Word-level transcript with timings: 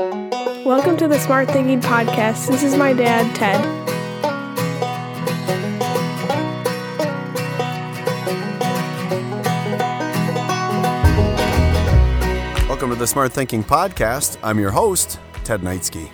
Welcome 0.00 0.96
to 0.96 1.08
the 1.08 1.18
Smart 1.18 1.50
Thinking 1.50 1.78
Podcast. 1.78 2.48
This 2.48 2.62
is 2.62 2.74
my 2.74 2.94
dad, 2.94 3.36
Ted. 3.36 3.60
Welcome 12.66 12.88
to 12.88 12.96
the 12.96 13.06
Smart 13.06 13.34
Thinking 13.34 13.62
Podcast. 13.62 14.38
I'm 14.42 14.58
your 14.58 14.70
host, 14.70 15.20
Ted 15.44 15.60
Neitzke. 15.60 16.10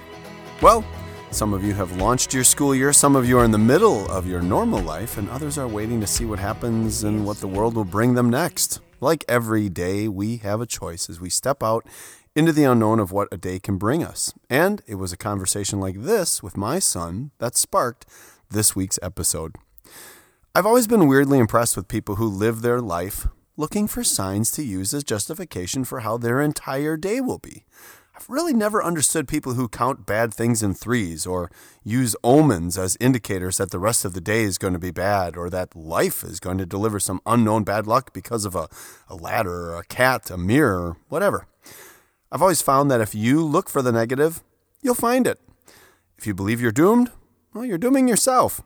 Well, 0.61 0.84
some 1.30 1.55
of 1.55 1.62
you 1.62 1.73
have 1.75 1.96
launched 1.96 2.34
your 2.34 2.43
school 2.43 2.75
year, 2.75 2.93
some 2.93 3.14
of 3.14 3.29
you 3.29 3.39
are 3.39 3.45
in 3.45 3.53
the 3.53 3.59
middle 3.59 4.11
of 4.11 4.27
your 4.27 4.43
normal 4.43 4.80
life, 4.80 5.16
and 5.16 5.30
others 5.30 5.59
are 5.59 5.68
waiting 5.68 6.00
to 6.00 6.09
see 6.09 6.25
what 6.25 6.41
happens 6.41 7.05
and 7.05 7.25
what 7.25 7.37
the 7.37 7.46
world 7.46 7.77
will 7.77 7.84
bring 7.84 8.14
them 8.14 8.30
next. 8.30 8.80
Like 9.00 9.25
every 9.29 9.68
day, 9.68 10.09
we 10.09 10.39
have 10.39 10.61
a 10.61 10.66
choice 10.66 11.09
as 11.09 11.21
we 11.21 11.30
step 11.30 11.62
out 11.62 11.87
into 12.37 12.53
the 12.53 12.64
unknown 12.64 13.00
of 13.00 13.11
what 13.11 13.29
a 13.32 13.39
day 13.39 13.59
can 13.59 13.79
bring 13.79 14.05
us. 14.05 14.34
And 14.50 14.82
it 14.87 14.96
was 14.96 15.11
a 15.11 15.16
conversation 15.16 15.80
like 15.80 16.02
this 16.02 16.42
with 16.42 16.56
my 16.56 16.78
son 16.78 17.30
that 17.38 17.56
sparked 17.56 18.05
this 18.51 18.77
week's 18.77 18.98
episode. 19.01 19.56
I've 20.55 20.66
always 20.66 20.87
been 20.87 21.09
weirdly 21.09 21.38
impressed 21.38 21.77
with 21.77 21.88
people 21.88 22.16
who 22.16 22.28
live 22.28 22.61
their 22.61 22.83
life 22.83 23.27
looking 23.56 23.88
for 23.88 24.05
signs 24.05 24.51
to 24.52 24.62
use 24.62 24.92
as 24.92 25.02
justification 25.02 25.83
for 25.83 26.01
how 26.01 26.19
their 26.19 26.42
entire 26.42 26.98
day 26.98 27.23
will 27.23 27.38
be. 27.38 27.64
I've 28.14 28.28
really 28.28 28.55
never 28.55 28.83
understood 28.83 29.28
people 29.28 29.55
who 29.55 29.69
count 29.69 30.06
bad 30.06 30.33
things 30.33 30.62
in 30.62 30.75
threes 30.75 31.27
or 31.27 31.50
use 31.84 32.16
omens 32.23 32.77
as 32.77 32.97
indicators 33.00 33.59
that 33.59 33.70
the 33.70 33.78
rest 33.78 34.05
of 34.05 34.14
the 34.14 34.20
day 34.20 34.42
is 34.42 34.59
going 34.59 34.73
to 34.73 34.78
be 34.78 34.91
bad 34.91 35.37
or 35.37 35.48
that 35.50 35.77
life 35.77 36.23
is 36.23 36.41
going 36.41 36.59
to 36.59 36.66
deliver 36.66 36.98
some 37.00 37.20
unknown 37.27 37.64
bad 37.64 37.87
luck 37.87 38.12
because 38.12 38.45
of 38.45 38.55
a, 38.55 38.69
a 39.09 39.14
ladder 39.14 39.70
or 39.70 39.78
a 39.78 39.84
cat, 39.84 40.30
a 40.30 40.37
mirror, 40.37 40.97
whatever. 41.09 41.47
I've 42.30 42.43
always 42.43 42.62
found 42.62 42.91
that 42.91 43.01
if 43.01 43.15
you 43.15 43.45
look 43.45 43.69
for 43.69 43.83
the 43.83 43.93
negative, 43.93 44.43
you'll 44.83 44.95
find 44.95 45.27
it. 45.27 45.41
If 46.19 46.27
you 46.27 46.34
believe 46.34 46.61
you're 46.61 46.73
doomed, 46.73 47.11
well, 47.55 47.65
you're 47.65 47.78
dooming 47.78 48.09
yourself. 48.09 48.61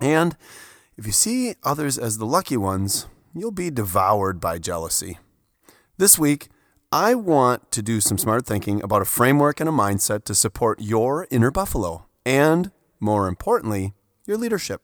And 0.00 0.36
if 0.96 1.06
you 1.06 1.12
see 1.12 1.54
others 1.62 1.98
as 1.98 2.18
the 2.18 2.26
lucky 2.26 2.56
ones, 2.56 3.06
you'll 3.34 3.50
be 3.50 3.70
devoured 3.70 4.40
by 4.40 4.58
jealousy. 4.58 5.18
This 5.96 6.18
week, 6.18 6.48
I 6.92 7.14
want 7.14 7.70
to 7.72 7.82
do 7.82 8.00
some 8.00 8.18
smart 8.18 8.46
thinking 8.46 8.82
about 8.82 9.02
a 9.02 9.06
framework 9.06 9.58
and 9.58 9.68
a 9.68 9.72
mindset 9.72 10.24
to 10.24 10.34
support 10.34 10.80
your 10.80 11.26
inner 11.30 11.50
buffalo 11.50 12.06
and, 12.24 12.70
more 13.00 13.26
importantly, 13.26 13.94
your 14.26 14.36
leadership. 14.36 14.82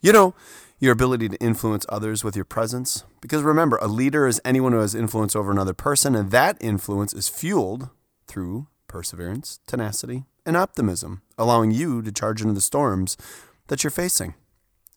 You 0.00 0.12
know, 0.12 0.34
your 0.78 0.92
ability 0.92 1.28
to 1.28 1.36
influence 1.38 1.84
others 1.88 2.22
with 2.22 2.36
your 2.36 2.44
presence. 2.44 3.04
Because 3.20 3.42
remember, 3.42 3.78
a 3.80 3.88
leader 3.88 4.26
is 4.26 4.40
anyone 4.44 4.72
who 4.72 4.78
has 4.78 4.94
influence 4.94 5.34
over 5.34 5.50
another 5.50 5.74
person, 5.74 6.14
and 6.14 6.30
that 6.30 6.56
influence 6.60 7.12
is 7.12 7.28
fueled 7.28 7.88
through 8.26 8.68
perseverance, 8.86 9.60
tenacity, 9.66 10.24
and 10.46 10.56
optimism, 10.56 11.22
allowing 11.36 11.70
you 11.70 12.00
to 12.02 12.12
charge 12.12 12.40
into 12.40 12.54
the 12.54 12.60
storms 12.60 13.16
that 13.66 13.82
you're 13.82 13.90
facing. 13.90 14.34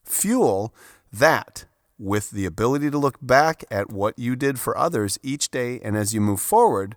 Fuel 0.05 0.73
that 1.11 1.65
with 1.97 2.31
the 2.31 2.45
ability 2.45 2.89
to 2.89 2.97
look 2.97 3.17
back 3.21 3.63
at 3.69 3.91
what 3.91 4.17
you 4.17 4.35
did 4.35 4.59
for 4.59 4.77
others 4.77 5.19
each 5.21 5.49
day 5.51 5.79
and 5.83 5.95
as 5.95 6.13
you 6.13 6.21
move 6.21 6.41
forward, 6.41 6.95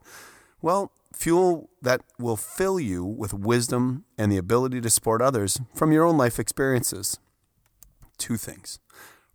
well, 0.62 0.92
fuel 1.12 1.68
that 1.82 2.00
will 2.18 2.36
fill 2.36 2.80
you 2.80 3.04
with 3.04 3.34
wisdom 3.34 4.04
and 4.16 4.32
the 4.32 4.38
ability 4.38 4.80
to 4.80 4.90
support 4.90 5.20
others 5.20 5.60
from 5.74 5.92
your 5.92 6.04
own 6.04 6.16
life 6.16 6.38
experiences. 6.38 7.18
Two 8.18 8.36
things 8.36 8.78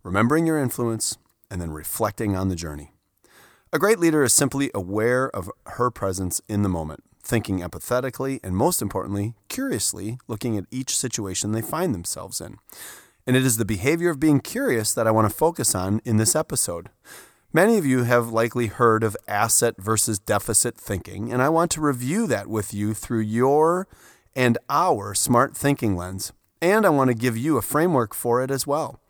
remembering 0.02 0.46
your 0.46 0.58
influence 0.58 1.18
and 1.50 1.60
then 1.60 1.70
reflecting 1.70 2.34
on 2.34 2.48
the 2.48 2.56
journey. 2.56 2.92
A 3.72 3.78
great 3.78 3.98
leader 3.98 4.24
is 4.24 4.32
simply 4.32 4.70
aware 4.74 5.28
of 5.30 5.50
her 5.66 5.90
presence 5.90 6.40
in 6.48 6.62
the 6.62 6.68
moment, 6.68 7.04
thinking 7.22 7.60
empathetically 7.60 8.40
and, 8.42 8.56
most 8.56 8.80
importantly, 8.80 9.34
curiously 9.48 10.18
looking 10.26 10.56
at 10.56 10.64
each 10.70 10.96
situation 10.96 11.52
they 11.52 11.62
find 11.62 11.94
themselves 11.94 12.40
in. 12.40 12.56
And 13.26 13.36
it 13.36 13.44
is 13.44 13.58
the 13.58 13.64
behavior 13.64 14.10
of 14.10 14.18
being 14.18 14.40
curious 14.40 14.94
that 14.94 15.06
I 15.06 15.10
want 15.10 15.28
to 15.30 15.36
focus 15.36 15.74
on 15.74 16.00
in 16.04 16.16
this 16.16 16.34
episode. 16.34 16.88
Many 17.52 17.78
of 17.78 17.86
you 17.86 18.04
have 18.04 18.32
likely 18.32 18.68
heard 18.68 19.04
of 19.04 19.16
asset 19.28 19.74
versus 19.78 20.18
deficit 20.18 20.76
thinking, 20.76 21.32
and 21.32 21.42
I 21.42 21.48
want 21.48 21.70
to 21.72 21.80
review 21.80 22.26
that 22.28 22.46
with 22.46 22.72
you 22.72 22.94
through 22.94 23.20
your 23.20 23.86
and 24.34 24.56
our 24.68 25.14
smart 25.14 25.56
thinking 25.56 25.96
lens. 25.96 26.32
And 26.62 26.84
I 26.84 26.90
want 26.90 27.08
to 27.08 27.14
give 27.14 27.36
you 27.36 27.56
a 27.56 27.62
framework 27.62 28.14
for 28.14 28.42
it 28.42 28.50
as 28.50 28.66
well. 28.66 29.00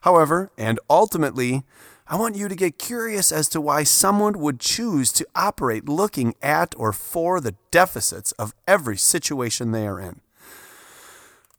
However, 0.00 0.50
and 0.56 0.78
ultimately, 0.88 1.64
I 2.08 2.16
want 2.16 2.36
you 2.36 2.48
to 2.48 2.54
get 2.54 2.78
curious 2.78 3.32
as 3.32 3.48
to 3.48 3.60
why 3.60 3.82
someone 3.82 4.38
would 4.38 4.60
choose 4.60 5.10
to 5.12 5.26
operate 5.34 5.88
looking 5.88 6.34
at 6.40 6.74
or 6.76 6.92
for 6.92 7.40
the 7.40 7.56
deficits 7.70 8.32
of 8.32 8.54
every 8.68 8.96
situation 8.96 9.72
they 9.72 9.86
are 9.86 10.00
in. 10.00 10.20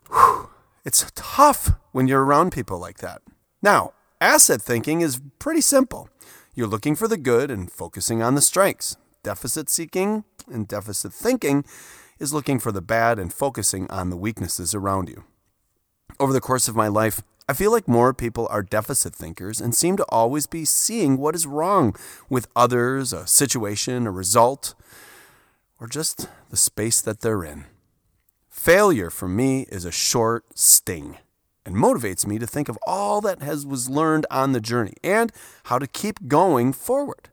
Whew. 0.09 0.49
It's 0.85 1.11
tough 1.15 1.71
when 1.91 2.07
you're 2.07 2.23
around 2.23 2.53
people 2.53 2.79
like 2.79 2.99
that. 2.99 3.21
Now, 3.61 3.91
asset 4.21 4.61
thinking 4.61 5.01
is 5.01 5.19
pretty 5.37 5.59
simple. 5.59 6.07
You're 6.55 6.67
looking 6.67 6.95
for 6.95 7.09
the 7.09 7.17
good 7.17 7.51
and 7.51 7.69
focusing 7.69 8.21
on 8.21 8.35
the 8.35 8.41
strengths. 8.41 8.95
Deficit 9.23 9.69
seeking 9.69 10.23
and 10.49 10.65
deficit 10.65 11.11
thinking 11.11 11.65
is 12.19 12.33
looking 12.33 12.59
for 12.59 12.71
the 12.71 12.81
bad 12.81 13.19
and 13.19 13.33
focusing 13.33 13.89
on 13.89 14.09
the 14.09 14.17
weaknesses 14.17 14.73
around 14.73 15.09
you. 15.09 15.23
Over 16.19 16.33
the 16.33 16.41
course 16.41 16.67
of 16.67 16.75
my 16.75 16.87
life, 16.87 17.21
I 17.49 17.53
feel 17.53 17.71
like 17.71 17.87
more 17.87 18.13
people 18.13 18.47
are 18.49 18.61
deficit 18.61 19.15
thinkers 19.15 19.61
and 19.61 19.73
seem 19.73 19.95
to 19.97 20.05
always 20.09 20.47
be 20.47 20.65
seeing 20.65 21.17
what 21.17 21.35
is 21.35 21.47
wrong 21.47 21.95
with 22.29 22.47
others, 22.55 23.13
a 23.13 23.25
situation, 23.25 24.05
a 24.05 24.11
result, 24.11 24.73
or 25.79 25.87
just 25.87 26.27
the 26.49 26.57
space 26.57 26.99
that 27.01 27.21
they're 27.21 27.43
in. 27.43 27.65
Failure 28.49 29.09
for 29.09 29.27
me 29.27 29.65
is 29.69 29.85
a 29.85 29.91
short 29.91 30.45
sting 30.57 31.17
and 31.65 31.75
motivates 31.75 32.25
me 32.25 32.39
to 32.39 32.47
think 32.47 32.67
of 32.67 32.79
all 32.85 33.21
that 33.21 33.41
has 33.41 33.65
was 33.65 33.89
learned 33.89 34.25
on 34.31 34.51
the 34.51 34.59
journey 34.59 34.93
and 35.03 35.31
how 35.65 35.77
to 35.77 35.87
keep 35.87 36.27
going 36.27 36.73
forward. 36.73 37.29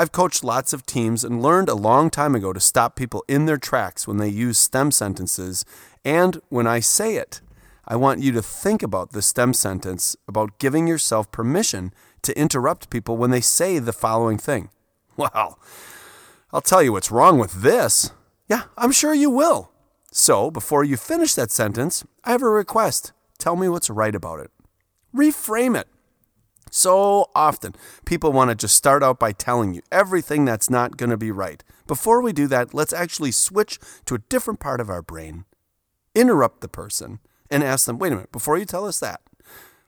I've 0.00 0.12
coached 0.12 0.44
lots 0.44 0.72
of 0.72 0.86
teams 0.86 1.24
and 1.24 1.42
learned 1.42 1.68
a 1.68 1.74
long 1.74 2.08
time 2.08 2.36
ago 2.36 2.52
to 2.52 2.60
stop 2.60 2.94
people 2.94 3.24
in 3.26 3.46
their 3.46 3.56
tracks 3.56 4.06
when 4.06 4.18
they 4.18 4.28
use 4.28 4.56
stem 4.56 4.92
sentences 4.92 5.64
and 6.04 6.40
when 6.50 6.68
I 6.68 6.78
say 6.78 7.16
it. 7.16 7.40
I 7.84 7.96
want 7.96 8.20
you 8.20 8.30
to 8.30 8.40
think 8.40 8.84
about 8.84 9.10
the 9.10 9.22
stem 9.22 9.52
sentence 9.52 10.14
about 10.28 10.60
giving 10.60 10.86
yourself 10.86 11.32
permission 11.32 11.92
to 12.22 12.38
interrupt 12.38 12.90
people 12.90 13.16
when 13.16 13.32
they 13.32 13.40
say 13.40 13.80
the 13.80 13.92
following 13.92 14.38
thing. 14.38 14.70
Well, 15.16 15.58
I'll 16.52 16.60
tell 16.60 16.80
you 16.80 16.92
what's 16.92 17.10
wrong 17.10 17.40
with 17.40 17.62
this. 17.62 18.12
Yeah, 18.48 18.62
I'm 18.76 18.92
sure 18.92 19.12
you 19.12 19.30
will. 19.30 19.72
So, 20.12 20.48
before 20.48 20.84
you 20.84 20.96
finish 20.96 21.34
that 21.34 21.50
sentence, 21.50 22.04
I 22.22 22.30
have 22.30 22.42
a 22.42 22.48
request. 22.48 23.12
Tell 23.36 23.56
me 23.56 23.68
what's 23.68 23.90
right 23.90 24.14
about 24.14 24.38
it. 24.38 24.52
Reframe 25.12 25.76
it. 25.76 25.88
So 26.70 27.30
often, 27.34 27.74
people 28.04 28.32
want 28.32 28.50
to 28.50 28.54
just 28.54 28.76
start 28.76 29.02
out 29.02 29.18
by 29.18 29.32
telling 29.32 29.74
you 29.74 29.82
everything 29.90 30.44
that's 30.44 30.70
not 30.70 30.96
going 30.96 31.10
to 31.10 31.16
be 31.16 31.30
right. 31.30 31.62
Before 31.86 32.20
we 32.20 32.32
do 32.32 32.46
that, 32.48 32.74
let's 32.74 32.92
actually 32.92 33.32
switch 33.32 33.78
to 34.06 34.14
a 34.14 34.22
different 34.28 34.60
part 34.60 34.80
of 34.80 34.90
our 34.90 35.02
brain, 35.02 35.44
interrupt 36.14 36.60
the 36.60 36.68
person, 36.68 37.20
and 37.50 37.62
ask 37.62 37.86
them 37.86 37.98
wait 37.98 38.12
a 38.12 38.16
minute, 38.16 38.32
before 38.32 38.58
you 38.58 38.64
tell 38.64 38.86
us 38.86 39.00
that, 39.00 39.20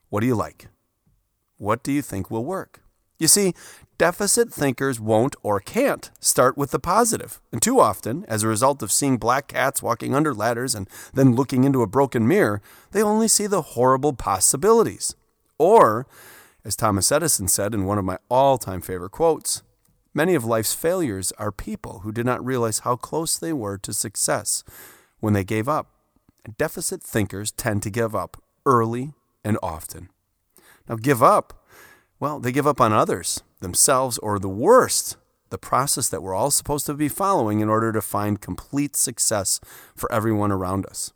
what 0.09 0.21
do 0.21 0.27
you 0.27 0.35
like? 0.35 0.69
What 1.59 1.83
do 1.83 1.93
you 1.93 2.03
think 2.03 2.31
will 2.31 2.45
work? 2.45 2.83
You 3.19 3.29
see, 3.29 3.53
deficit 3.99 4.51
thinkers 4.51 4.99
won't 4.99 5.37
or 5.43 5.61
can't 5.61 6.11
start 6.21 6.57
with 6.57 6.71
the 6.71 6.79
positive. 6.79 7.39
And 7.53 7.61
too 7.61 7.79
often, 7.79 8.25
as 8.27 8.43
a 8.43 8.49
result 8.49 8.83
of 8.83 8.91
seeing 8.91 9.19
black 9.19 9.49
cats 9.49 9.83
walking 9.83 10.15
under 10.15 10.33
ladders 10.33 10.75
and 10.75 10.89
then 11.13 11.37
looking 11.37 11.65
into 11.65 11.83
a 11.83 11.87
broken 11.87 12.27
mirror, 12.27 12.63
they 12.93 13.03
only 13.03 13.29
see 13.29 13.47
the 13.47 13.61
horrible 13.61 14.15
possibilities. 14.15 15.15
Or, 15.59 16.07
as 16.65 16.77
Thomas 16.77 17.11
Edison 17.11 17.49
said 17.49 17.75
in 17.75 17.85
one 17.85 17.99
of 17.99 18.05
my 18.05 18.19
all 18.29 18.59
time 18.59 18.81
favorite 18.81 19.11
quotes, 19.11 19.63
many 20.15 20.35
of 20.35 20.45
life's 20.45 20.75
failures 20.75 21.33
are 21.39 21.53
people 21.53 22.01
who 22.01 22.13
did 22.13 22.27
not 22.27 22.45
realize 22.45 22.81
how 22.81 22.97
close 22.97 23.39
they 23.39 23.53
were 23.53 23.79
to 23.79 23.93
success 23.93 24.65
when 25.21 25.33
they 25.33 25.45
gave 25.45 25.69
up. 25.69 25.89
Deficit 26.59 27.03
thinkers 27.03 27.51
tend 27.53 27.83
to 27.83 27.91
give 27.91 28.15
up 28.15 28.43
early 28.67 29.13
and 29.45 29.59
often. 29.63 30.09
Now, 30.89 30.97
give 30.97 31.23
up 31.23 31.61
well, 32.21 32.39
they 32.39 32.53
give 32.53 32.67
up 32.67 32.83
on 32.83 32.93
others, 32.93 33.43
themselves, 33.61 34.19
or 34.19 34.39
the 34.39 34.49
worst, 34.49 35.17
the 35.49 35.57
process 35.57 36.07
that 36.11 36.23
we're 36.23 36.35
all 36.35 36.51
supposed 36.51 36.85
to 36.85 36.95
be 36.95 37.09
following 37.09 37.61
in 37.61 37.71
order 37.71 37.93
to 37.93 38.03
find 38.03 38.43
complete 38.43 38.95
success 38.95 39.59
for 39.97 40.13
everyone 40.13 40.53
around 40.53 40.85
us. 40.85 41.15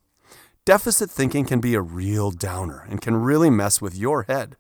Deficit 0.65 1.11
thinking 1.11 1.45
can 1.45 1.61
be 1.61 1.75
a 1.75 1.83
real 1.83 2.31
downer 2.31 2.87
and 2.89 3.03
can 3.03 3.17
really 3.17 3.51
mess 3.51 3.83
with 3.83 3.95
your 3.95 4.23
head. 4.23 4.57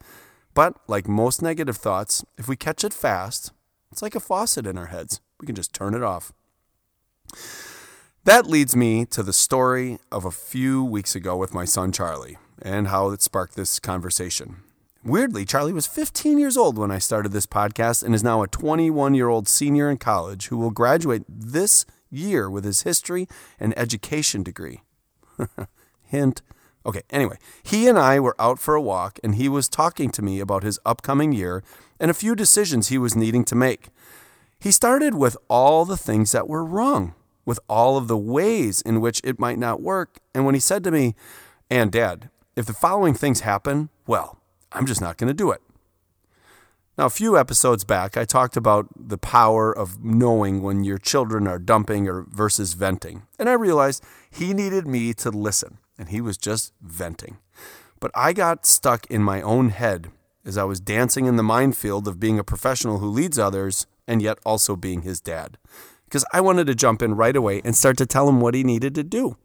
But, 0.54 0.76
like 0.86 1.08
most 1.08 1.42
negative 1.42 1.76
thoughts, 1.76 2.24
if 2.38 2.48
we 2.48 2.56
catch 2.56 2.84
it 2.84 2.94
fast, 2.94 3.52
it's 3.90 4.02
like 4.02 4.14
a 4.14 4.20
faucet 4.20 4.66
in 4.66 4.78
our 4.78 4.86
heads. 4.86 5.20
We 5.40 5.46
can 5.46 5.56
just 5.56 5.74
turn 5.74 5.94
it 5.94 6.02
off. 6.02 6.32
That 8.24 8.46
leads 8.46 8.74
me 8.74 9.04
to 9.06 9.22
the 9.22 9.32
story 9.32 9.98
of 10.10 10.24
a 10.24 10.30
few 10.30 10.82
weeks 10.82 11.14
ago 11.14 11.36
with 11.36 11.52
my 11.52 11.64
son 11.64 11.92
Charlie 11.92 12.38
and 12.62 12.88
how 12.88 13.10
it 13.10 13.20
sparked 13.20 13.56
this 13.56 13.78
conversation. 13.78 14.56
Weirdly, 15.04 15.44
Charlie 15.44 15.74
was 15.74 15.86
15 15.86 16.38
years 16.38 16.56
old 16.56 16.78
when 16.78 16.90
I 16.90 16.98
started 16.98 17.32
this 17.32 17.44
podcast 17.44 18.02
and 18.02 18.14
is 18.14 18.24
now 18.24 18.42
a 18.42 18.48
21 18.48 19.14
year 19.14 19.28
old 19.28 19.46
senior 19.48 19.90
in 19.90 19.98
college 19.98 20.46
who 20.46 20.56
will 20.56 20.70
graduate 20.70 21.24
this 21.28 21.84
year 22.10 22.48
with 22.48 22.64
his 22.64 22.82
history 22.82 23.28
and 23.60 23.78
education 23.78 24.42
degree. 24.42 24.80
Hint. 26.02 26.40
Okay, 26.86 27.02
anyway, 27.10 27.38
he 27.62 27.88
and 27.88 27.98
I 27.98 28.20
were 28.20 28.36
out 28.38 28.58
for 28.58 28.74
a 28.74 28.82
walk, 28.82 29.18
and 29.24 29.36
he 29.36 29.48
was 29.48 29.68
talking 29.68 30.10
to 30.10 30.22
me 30.22 30.40
about 30.40 30.62
his 30.62 30.78
upcoming 30.84 31.32
year 31.32 31.62
and 31.98 32.10
a 32.10 32.14
few 32.14 32.34
decisions 32.34 32.88
he 32.88 32.98
was 32.98 33.16
needing 33.16 33.44
to 33.44 33.54
make. 33.54 33.88
He 34.58 34.70
started 34.70 35.14
with 35.14 35.36
all 35.48 35.84
the 35.84 35.96
things 35.96 36.32
that 36.32 36.48
were 36.48 36.64
wrong, 36.64 37.14
with 37.44 37.60
all 37.68 37.96
of 37.96 38.08
the 38.08 38.18
ways 38.18 38.80
in 38.82 39.00
which 39.00 39.20
it 39.24 39.38
might 39.38 39.58
not 39.58 39.80
work. 39.80 40.18
And 40.34 40.44
when 40.44 40.54
he 40.54 40.60
said 40.60 40.84
to 40.84 40.90
me, 40.90 41.14
And 41.70 41.90
Dad, 41.90 42.30
if 42.56 42.66
the 42.66 42.72
following 42.72 43.14
things 43.14 43.40
happen, 43.40 43.88
well, 44.06 44.38
I'm 44.72 44.86
just 44.86 45.00
not 45.00 45.16
going 45.16 45.28
to 45.28 45.34
do 45.34 45.50
it. 45.50 45.60
Now, 46.96 47.06
a 47.06 47.10
few 47.10 47.36
episodes 47.36 47.82
back, 47.82 48.16
I 48.16 48.24
talked 48.24 48.56
about 48.56 48.86
the 48.96 49.18
power 49.18 49.76
of 49.76 50.04
knowing 50.04 50.62
when 50.62 50.84
your 50.84 50.98
children 50.98 51.48
are 51.48 51.58
dumping 51.58 52.08
or 52.08 52.22
versus 52.22 52.74
venting. 52.74 53.22
And 53.36 53.48
I 53.48 53.54
realized 53.54 54.04
he 54.30 54.54
needed 54.54 54.86
me 54.86 55.12
to 55.14 55.30
listen, 55.30 55.78
and 55.98 56.08
he 56.08 56.20
was 56.20 56.36
just 56.36 56.72
venting. 56.80 57.38
But 58.00 58.10
I 58.14 58.32
got 58.32 58.66
stuck 58.66 59.06
in 59.06 59.22
my 59.22 59.40
own 59.40 59.70
head 59.70 60.10
as 60.44 60.58
I 60.58 60.64
was 60.64 60.80
dancing 60.80 61.26
in 61.26 61.36
the 61.36 61.42
minefield 61.42 62.06
of 62.06 62.20
being 62.20 62.38
a 62.38 62.44
professional 62.44 62.98
who 62.98 63.08
leads 63.08 63.38
others 63.38 63.86
and 64.06 64.20
yet 64.20 64.38
also 64.44 64.76
being 64.76 65.02
his 65.02 65.20
dad. 65.20 65.56
Because 66.04 66.24
I 66.32 66.40
wanted 66.40 66.66
to 66.66 66.74
jump 66.74 67.02
in 67.02 67.16
right 67.16 67.34
away 67.34 67.62
and 67.64 67.74
start 67.74 67.96
to 67.98 68.06
tell 68.06 68.28
him 68.28 68.40
what 68.40 68.54
he 68.54 68.62
needed 68.62 68.94
to 68.94 69.02
do. 69.02 69.36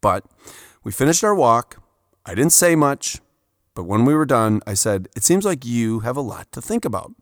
But 0.00 0.24
we 0.82 0.92
finished 0.92 1.24
our 1.24 1.34
walk. 1.34 1.82
I 2.26 2.34
didn't 2.34 2.52
say 2.52 2.76
much. 2.76 3.20
But 3.74 3.84
when 3.84 4.04
we 4.04 4.14
were 4.14 4.26
done, 4.26 4.60
I 4.66 4.74
said, 4.74 5.08
It 5.16 5.24
seems 5.24 5.44
like 5.44 5.64
you 5.64 6.00
have 6.00 6.16
a 6.16 6.20
lot 6.20 6.52
to 6.52 6.62
think 6.62 6.84
about. 6.84 7.12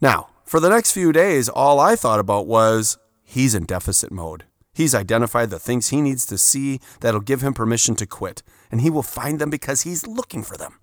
Now, 0.00 0.28
for 0.44 0.60
the 0.60 0.68
next 0.68 0.92
few 0.92 1.12
days, 1.12 1.48
all 1.48 1.80
I 1.80 1.96
thought 1.96 2.20
about 2.20 2.46
was 2.46 2.98
he's 3.24 3.54
in 3.54 3.64
deficit 3.64 4.12
mode. 4.12 4.44
He's 4.78 4.94
identified 4.94 5.50
the 5.50 5.58
things 5.58 5.88
he 5.88 6.00
needs 6.00 6.24
to 6.26 6.38
see 6.38 6.78
that'll 7.00 7.20
give 7.20 7.42
him 7.42 7.52
permission 7.52 7.96
to 7.96 8.06
quit, 8.06 8.44
and 8.70 8.80
he 8.80 8.90
will 8.90 9.02
find 9.02 9.40
them 9.40 9.50
because 9.50 9.80
he's 9.80 10.06
looking 10.06 10.44
for 10.44 10.56
them. 10.56 10.78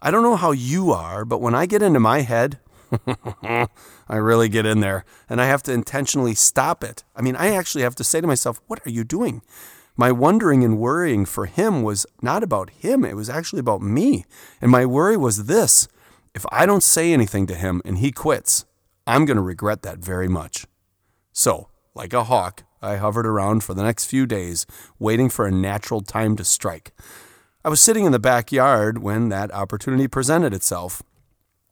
I 0.00 0.12
don't 0.12 0.22
know 0.22 0.36
how 0.36 0.52
you 0.52 0.92
are, 0.92 1.24
but 1.24 1.40
when 1.40 1.52
I 1.52 1.66
get 1.66 1.82
into 1.82 1.98
my 1.98 2.20
head, 2.20 2.60
I 3.42 4.14
really 4.14 4.48
get 4.48 4.64
in 4.64 4.78
there, 4.78 5.04
and 5.28 5.40
I 5.40 5.46
have 5.46 5.64
to 5.64 5.72
intentionally 5.72 6.36
stop 6.36 6.84
it. 6.84 7.02
I 7.16 7.20
mean, 7.20 7.34
I 7.34 7.48
actually 7.48 7.82
have 7.82 7.96
to 7.96 8.04
say 8.04 8.20
to 8.20 8.28
myself, 8.28 8.60
What 8.68 8.86
are 8.86 8.90
you 8.90 9.02
doing? 9.02 9.42
My 9.96 10.12
wondering 10.12 10.62
and 10.62 10.78
worrying 10.78 11.26
for 11.26 11.46
him 11.46 11.82
was 11.82 12.06
not 12.22 12.44
about 12.44 12.70
him, 12.70 13.04
it 13.04 13.16
was 13.16 13.28
actually 13.28 13.58
about 13.58 13.82
me. 13.82 14.24
And 14.60 14.70
my 14.70 14.86
worry 14.86 15.16
was 15.16 15.46
this 15.46 15.88
if 16.32 16.46
I 16.52 16.64
don't 16.64 16.84
say 16.84 17.12
anything 17.12 17.48
to 17.48 17.56
him 17.56 17.82
and 17.84 17.98
he 17.98 18.12
quits, 18.12 18.66
I'm 19.04 19.24
going 19.24 19.36
to 19.36 19.42
regret 19.42 19.82
that 19.82 19.98
very 19.98 20.28
much. 20.28 20.64
So, 21.32 21.70
like 21.92 22.12
a 22.12 22.22
hawk, 22.22 22.62
I 22.82 22.96
hovered 22.96 23.26
around 23.26 23.64
for 23.64 23.74
the 23.74 23.82
next 23.82 24.06
few 24.06 24.26
days, 24.26 24.66
waiting 24.98 25.28
for 25.28 25.46
a 25.46 25.50
natural 25.50 26.00
time 26.00 26.36
to 26.36 26.44
strike. 26.44 26.92
I 27.64 27.68
was 27.68 27.80
sitting 27.80 28.04
in 28.04 28.12
the 28.12 28.18
backyard 28.18 28.98
when 28.98 29.28
that 29.30 29.52
opportunity 29.52 30.08
presented 30.08 30.54
itself. 30.54 31.02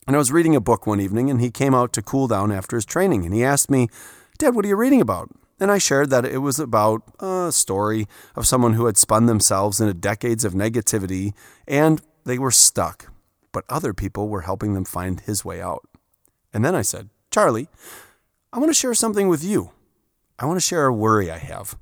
And 0.06 0.16
I 0.16 0.18
was 0.18 0.32
reading 0.32 0.56
a 0.56 0.60
book 0.60 0.86
one 0.86 1.00
evening, 1.00 1.30
and 1.30 1.40
he 1.40 1.50
came 1.50 1.74
out 1.74 1.92
to 1.94 2.02
cool 2.02 2.26
down 2.26 2.52
after 2.52 2.76
his 2.76 2.84
training. 2.84 3.24
And 3.24 3.32
he 3.32 3.44
asked 3.44 3.70
me, 3.70 3.88
Dad, 4.38 4.54
what 4.54 4.64
are 4.64 4.68
you 4.68 4.76
reading 4.76 5.00
about? 5.00 5.30
And 5.60 5.70
I 5.70 5.78
shared 5.78 6.10
that 6.10 6.24
it 6.24 6.38
was 6.38 6.58
about 6.58 7.02
a 7.20 7.50
story 7.52 8.08
of 8.34 8.46
someone 8.46 8.74
who 8.74 8.86
had 8.86 8.96
spun 8.96 9.26
themselves 9.26 9.80
into 9.80 9.94
decades 9.94 10.44
of 10.44 10.52
negativity 10.52 11.32
and 11.66 12.02
they 12.24 12.38
were 12.38 12.50
stuck, 12.50 13.12
but 13.52 13.64
other 13.68 13.94
people 13.94 14.28
were 14.28 14.42
helping 14.42 14.74
them 14.74 14.84
find 14.84 15.20
his 15.20 15.44
way 15.44 15.60
out. 15.60 15.86
And 16.52 16.64
then 16.64 16.74
I 16.74 16.82
said, 16.82 17.10
Charlie, 17.30 17.68
I 18.52 18.58
want 18.58 18.70
to 18.70 18.74
share 18.74 18.94
something 18.94 19.28
with 19.28 19.44
you. 19.44 19.70
I 20.36 20.46
want 20.46 20.56
to 20.56 20.66
share 20.66 20.86
a 20.86 20.92
worry 20.92 21.30
I 21.30 21.38
have. 21.38 21.78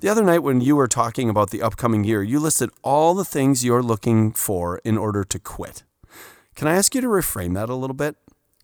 The 0.00 0.08
other 0.08 0.22
night, 0.22 0.42
when 0.42 0.60
you 0.60 0.76
were 0.76 0.88
talking 0.88 1.30
about 1.30 1.50
the 1.50 1.62
upcoming 1.62 2.04
year, 2.04 2.22
you 2.22 2.38
listed 2.38 2.68
all 2.82 3.14
the 3.14 3.24
things 3.24 3.64
you're 3.64 3.82
looking 3.82 4.32
for 4.32 4.78
in 4.84 4.98
order 4.98 5.24
to 5.24 5.38
quit. 5.38 5.84
Can 6.54 6.68
I 6.68 6.74
ask 6.74 6.94
you 6.94 7.00
to 7.00 7.06
reframe 7.06 7.54
that 7.54 7.70
a 7.70 7.74
little 7.74 7.94
bit? 7.94 8.16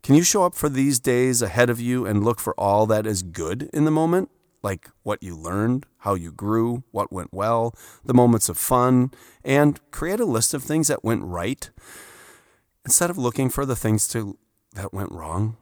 Can 0.02 0.14
you 0.14 0.22
show 0.22 0.44
up 0.44 0.54
for 0.54 0.68
these 0.68 1.00
days 1.00 1.40
ahead 1.40 1.70
of 1.70 1.80
you 1.80 2.04
and 2.04 2.22
look 2.22 2.38
for 2.38 2.52
all 2.60 2.86
that 2.86 3.06
is 3.06 3.22
good 3.22 3.70
in 3.72 3.86
the 3.86 3.90
moment? 3.90 4.30
Like 4.62 4.90
what 5.04 5.22
you 5.22 5.36
learned, 5.36 5.86
how 5.98 6.14
you 6.14 6.30
grew, 6.30 6.82
what 6.90 7.10
went 7.10 7.32
well, 7.32 7.74
the 8.04 8.12
moments 8.12 8.50
of 8.50 8.58
fun, 8.58 9.10
and 9.42 9.80
create 9.90 10.20
a 10.20 10.26
list 10.26 10.52
of 10.52 10.62
things 10.62 10.88
that 10.88 11.04
went 11.04 11.22
right 11.24 11.70
instead 12.84 13.08
of 13.08 13.16
looking 13.16 13.48
for 13.48 13.64
the 13.64 13.76
things 13.76 14.06
to, 14.08 14.36
that 14.74 14.92
went 14.92 15.12
wrong, 15.12 15.56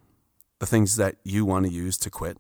the 0.59 0.67
things 0.67 0.97
that 0.97 1.17
you 1.23 1.45
want 1.45 1.65
to 1.67 1.73
use 1.73 1.97
to 1.99 2.11
quit. 2.11 2.39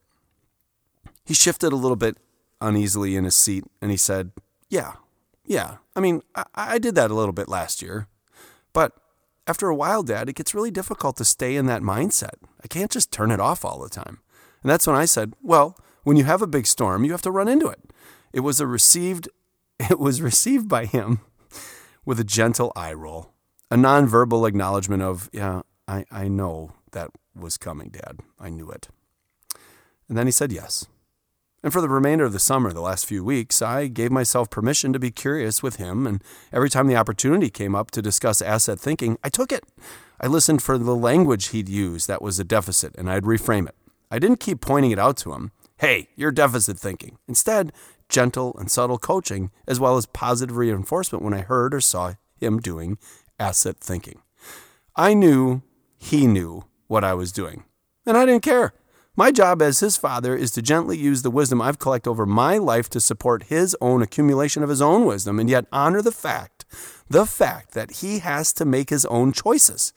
He 1.26 1.34
shifted 1.34 1.72
a 1.72 1.76
little 1.76 1.96
bit 1.96 2.16
uneasily 2.60 3.16
in 3.16 3.24
his 3.24 3.34
seat 3.34 3.64
and 3.82 3.90
he 3.90 3.96
said, 3.98 4.30
Yeah, 4.70 4.94
yeah. 5.44 5.76
I 5.94 6.00
mean, 6.00 6.22
I, 6.34 6.44
I 6.54 6.78
did 6.78 6.94
that 6.94 7.10
a 7.10 7.14
little 7.14 7.32
bit 7.32 7.48
last 7.48 7.82
year, 7.82 8.06
but 8.72 8.92
after 9.46 9.68
a 9.68 9.74
while, 9.74 10.02
Dad, 10.02 10.28
it 10.28 10.36
gets 10.36 10.54
really 10.54 10.70
difficult 10.70 11.16
to 11.18 11.24
stay 11.24 11.56
in 11.56 11.66
that 11.66 11.82
mindset. 11.82 12.34
I 12.64 12.68
can't 12.68 12.90
just 12.90 13.12
turn 13.12 13.30
it 13.30 13.40
off 13.40 13.64
all 13.64 13.80
the 13.80 13.88
time. 13.88 14.20
And 14.62 14.70
that's 14.70 14.86
when 14.86 14.96
I 14.96 15.04
said, 15.04 15.34
well, 15.42 15.78
when 16.04 16.16
you 16.16 16.24
have 16.24 16.42
a 16.42 16.46
big 16.46 16.66
storm, 16.66 17.04
you 17.04 17.12
have 17.12 17.22
to 17.22 17.30
run 17.30 17.48
into 17.48 17.68
it. 17.68 17.80
It 18.32 18.40
was 18.40 18.60
a 18.60 18.66
received 18.66 19.28
it 19.78 19.98
was 19.98 20.22
received 20.22 20.68
by 20.68 20.86
him 20.86 21.20
with 22.04 22.20
a 22.20 22.24
gentle 22.24 22.72
eye 22.76 22.92
roll, 22.92 23.32
a 23.70 23.76
nonverbal 23.76 24.48
acknowledgement 24.48 25.02
of, 25.02 25.28
yeah, 25.32 25.62
I, 25.88 26.04
I 26.10 26.28
know 26.28 26.72
that 26.92 27.10
was 27.34 27.56
coming, 27.56 27.90
Dad. 27.90 28.20
I 28.40 28.48
knew 28.50 28.70
it. 28.70 28.88
And 30.08 30.16
then 30.16 30.26
he 30.26 30.32
said 30.32 30.52
yes. 30.52 30.86
And 31.66 31.72
for 31.72 31.80
the 31.80 31.88
remainder 31.88 32.24
of 32.24 32.32
the 32.32 32.38
summer, 32.38 32.72
the 32.72 32.80
last 32.80 33.06
few 33.06 33.24
weeks, 33.24 33.60
I 33.60 33.88
gave 33.88 34.12
myself 34.12 34.50
permission 34.50 34.92
to 34.92 35.00
be 35.00 35.10
curious 35.10 35.64
with 35.64 35.76
him. 35.76 36.06
And 36.06 36.22
every 36.52 36.70
time 36.70 36.86
the 36.86 36.94
opportunity 36.94 37.50
came 37.50 37.74
up 37.74 37.90
to 37.90 38.00
discuss 38.00 38.40
asset 38.40 38.78
thinking, 38.78 39.18
I 39.24 39.30
took 39.30 39.50
it. 39.50 39.64
I 40.20 40.28
listened 40.28 40.62
for 40.62 40.78
the 40.78 40.94
language 40.94 41.48
he'd 41.48 41.68
use 41.68 42.06
that 42.06 42.22
was 42.22 42.38
a 42.38 42.44
deficit, 42.44 42.94
and 42.96 43.10
I'd 43.10 43.24
reframe 43.24 43.66
it. 43.66 43.74
I 44.12 44.20
didn't 44.20 44.38
keep 44.38 44.60
pointing 44.60 44.92
it 44.92 45.00
out 45.00 45.16
to 45.16 45.32
him. 45.32 45.50
Hey, 45.78 46.10
you're 46.14 46.30
deficit 46.30 46.78
thinking. 46.78 47.18
Instead, 47.26 47.72
gentle 48.08 48.54
and 48.56 48.70
subtle 48.70 48.98
coaching, 48.98 49.50
as 49.66 49.80
well 49.80 49.96
as 49.96 50.06
positive 50.06 50.56
reinforcement 50.56 51.24
when 51.24 51.34
I 51.34 51.40
heard 51.40 51.74
or 51.74 51.80
saw 51.80 52.14
him 52.36 52.60
doing 52.60 52.96
asset 53.40 53.78
thinking. 53.80 54.20
I 54.94 55.14
knew 55.14 55.62
he 55.98 56.28
knew 56.28 56.62
what 56.86 57.02
I 57.02 57.14
was 57.14 57.32
doing, 57.32 57.64
and 58.06 58.16
I 58.16 58.24
didn't 58.24 58.44
care. 58.44 58.72
My 59.18 59.32
job 59.32 59.62
as 59.62 59.80
his 59.80 59.96
father 59.96 60.36
is 60.36 60.50
to 60.50 60.62
gently 60.62 60.98
use 60.98 61.22
the 61.22 61.30
wisdom 61.30 61.62
I've 61.62 61.78
collected 61.78 62.10
over 62.10 62.26
my 62.26 62.58
life 62.58 62.90
to 62.90 63.00
support 63.00 63.44
his 63.44 63.74
own 63.80 64.02
accumulation 64.02 64.62
of 64.62 64.68
his 64.68 64.82
own 64.82 65.06
wisdom 65.06 65.40
and 65.40 65.48
yet 65.48 65.64
honor 65.72 66.02
the 66.02 66.12
fact, 66.12 66.66
the 67.08 67.24
fact 67.24 67.72
that 67.72 68.02
he 68.02 68.18
has 68.18 68.52
to 68.52 68.66
make 68.66 68.90
his 68.90 69.06
own 69.06 69.32
choices, 69.32 69.94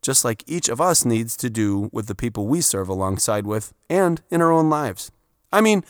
just 0.00 0.24
like 0.24 0.42
each 0.46 0.70
of 0.70 0.80
us 0.80 1.04
needs 1.04 1.36
to 1.36 1.50
do 1.50 1.90
with 1.92 2.06
the 2.06 2.14
people 2.14 2.46
we 2.46 2.62
serve 2.62 2.88
alongside 2.88 3.46
with 3.46 3.74
and 3.90 4.22
in 4.30 4.40
our 4.40 4.50
own 4.50 4.70
lives. 4.70 5.12
I 5.52 5.60
mean, 5.60 5.84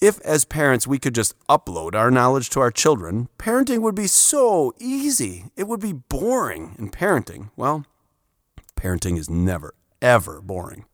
if 0.00 0.20
as 0.22 0.44
parents 0.44 0.88
we 0.88 0.98
could 0.98 1.14
just 1.14 1.38
upload 1.46 1.94
our 1.94 2.10
knowledge 2.10 2.50
to 2.50 2.60
our 2.60 2.72
children, 2.72 3.28
parenting 3.38 3.82
would 3.82 3.94
be 3.94 4.08
so 4.08 4.74
easy. 4.80 5.44
It 5.56 5.68
would 5.68 5.80
be 5.80 5.92
boring. 5.92 6.74
And 6.76 6.90
parenting, 6.90 7.50
well, 7.54 7.86
parenting 8.74 9.16
is 9.16 9.30
never, 9.30 9.74
ever 10.02 10.40
boring. 10.40 10.86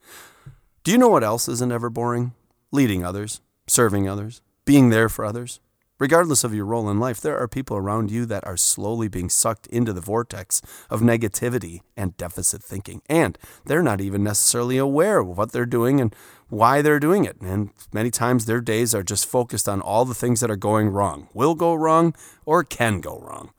Do 0.86 0.92
you 0.92 0.98
know 0.98 1.08
what 1.08 1.24
else 1.24 1.48
isn't 1.48 1.72
ever 1.72 1.90
boring? 1.90 2.32
Leading 2.70 3.04
others, 3.04 3.40
serving 3.66 4.08
others, 4.08 4.40
being 4.64 4.90
there 4.90 5.08
for 5.08 5.24
others. 5.24 5.58
Regardless 5.98 6.44
of 6.44 6.54
your 6.54 6.64
role 6.64 6.88
in 6.88 7.00
life, 7.00 7.20
there 7.20 7.36
are 7.36 7.48
people 7.48 7.76
around 7.76 8.08
you 8.08 8.24
that 8.26 8.46
are 8.46 8.56
slowly 8.56 9.08
being 9.08 9.28
sucked 9.28 9.66
into 9.66 9.92
the 9.92 10.00
vortex 10.00 10.62
of 10.88 11.00
negativity 11.00 11.80
and 11.96 12.16
deficit 12.16 12.62
thinking. 12.62 13.02
And 13.08 13.36
they're 13.64 13.82
not 13.82 14.00
even 14.00 14.22
necessarily 14.22 14.78
aware 14.78 15.18
of 15.18 15.36
what 15.36 15.50
they're 15.50 15.66
doing 15.66 16.00
and 16.00 16.14
why 16.50 16.82
they're 16.82 17.00
doing 17.00 17.24
it. 17.24 17.40
And 17.40 17.70
many 17.92 18.12
times 18.12 18.46
their 18.46 18.60
days 18.60 18.94
are 18.94 19.02
just 19.02 19.26
focused 19.26 19.68
on 19.68 19.80
all 19.80 20.04
the 20.04 20.14
things 20.14 20.38
that 20.38 20.52
are 20.52 20.56
going 20.56 20.90
wrong, 20.90 21.28
will 21.34 21.56
go 21.56 21.74
wrong, 21.74 22.14
or 22.44 22.62
can 22.62 23.00
go 23.00 23.18
wrong. 23.18 23.50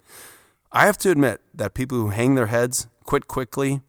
I 0.72 0.86
have 0.86 0.98
to 1.00 1.12
admit 1.12 1.41
that 1.53 1.74
people 1.74 1.98
who 1.98 2.07
hang 2.12 2.36
their 2.36 2.48
heads, 2.48 2.88
quit 3.03 3.27
quickly, 3.27 3.81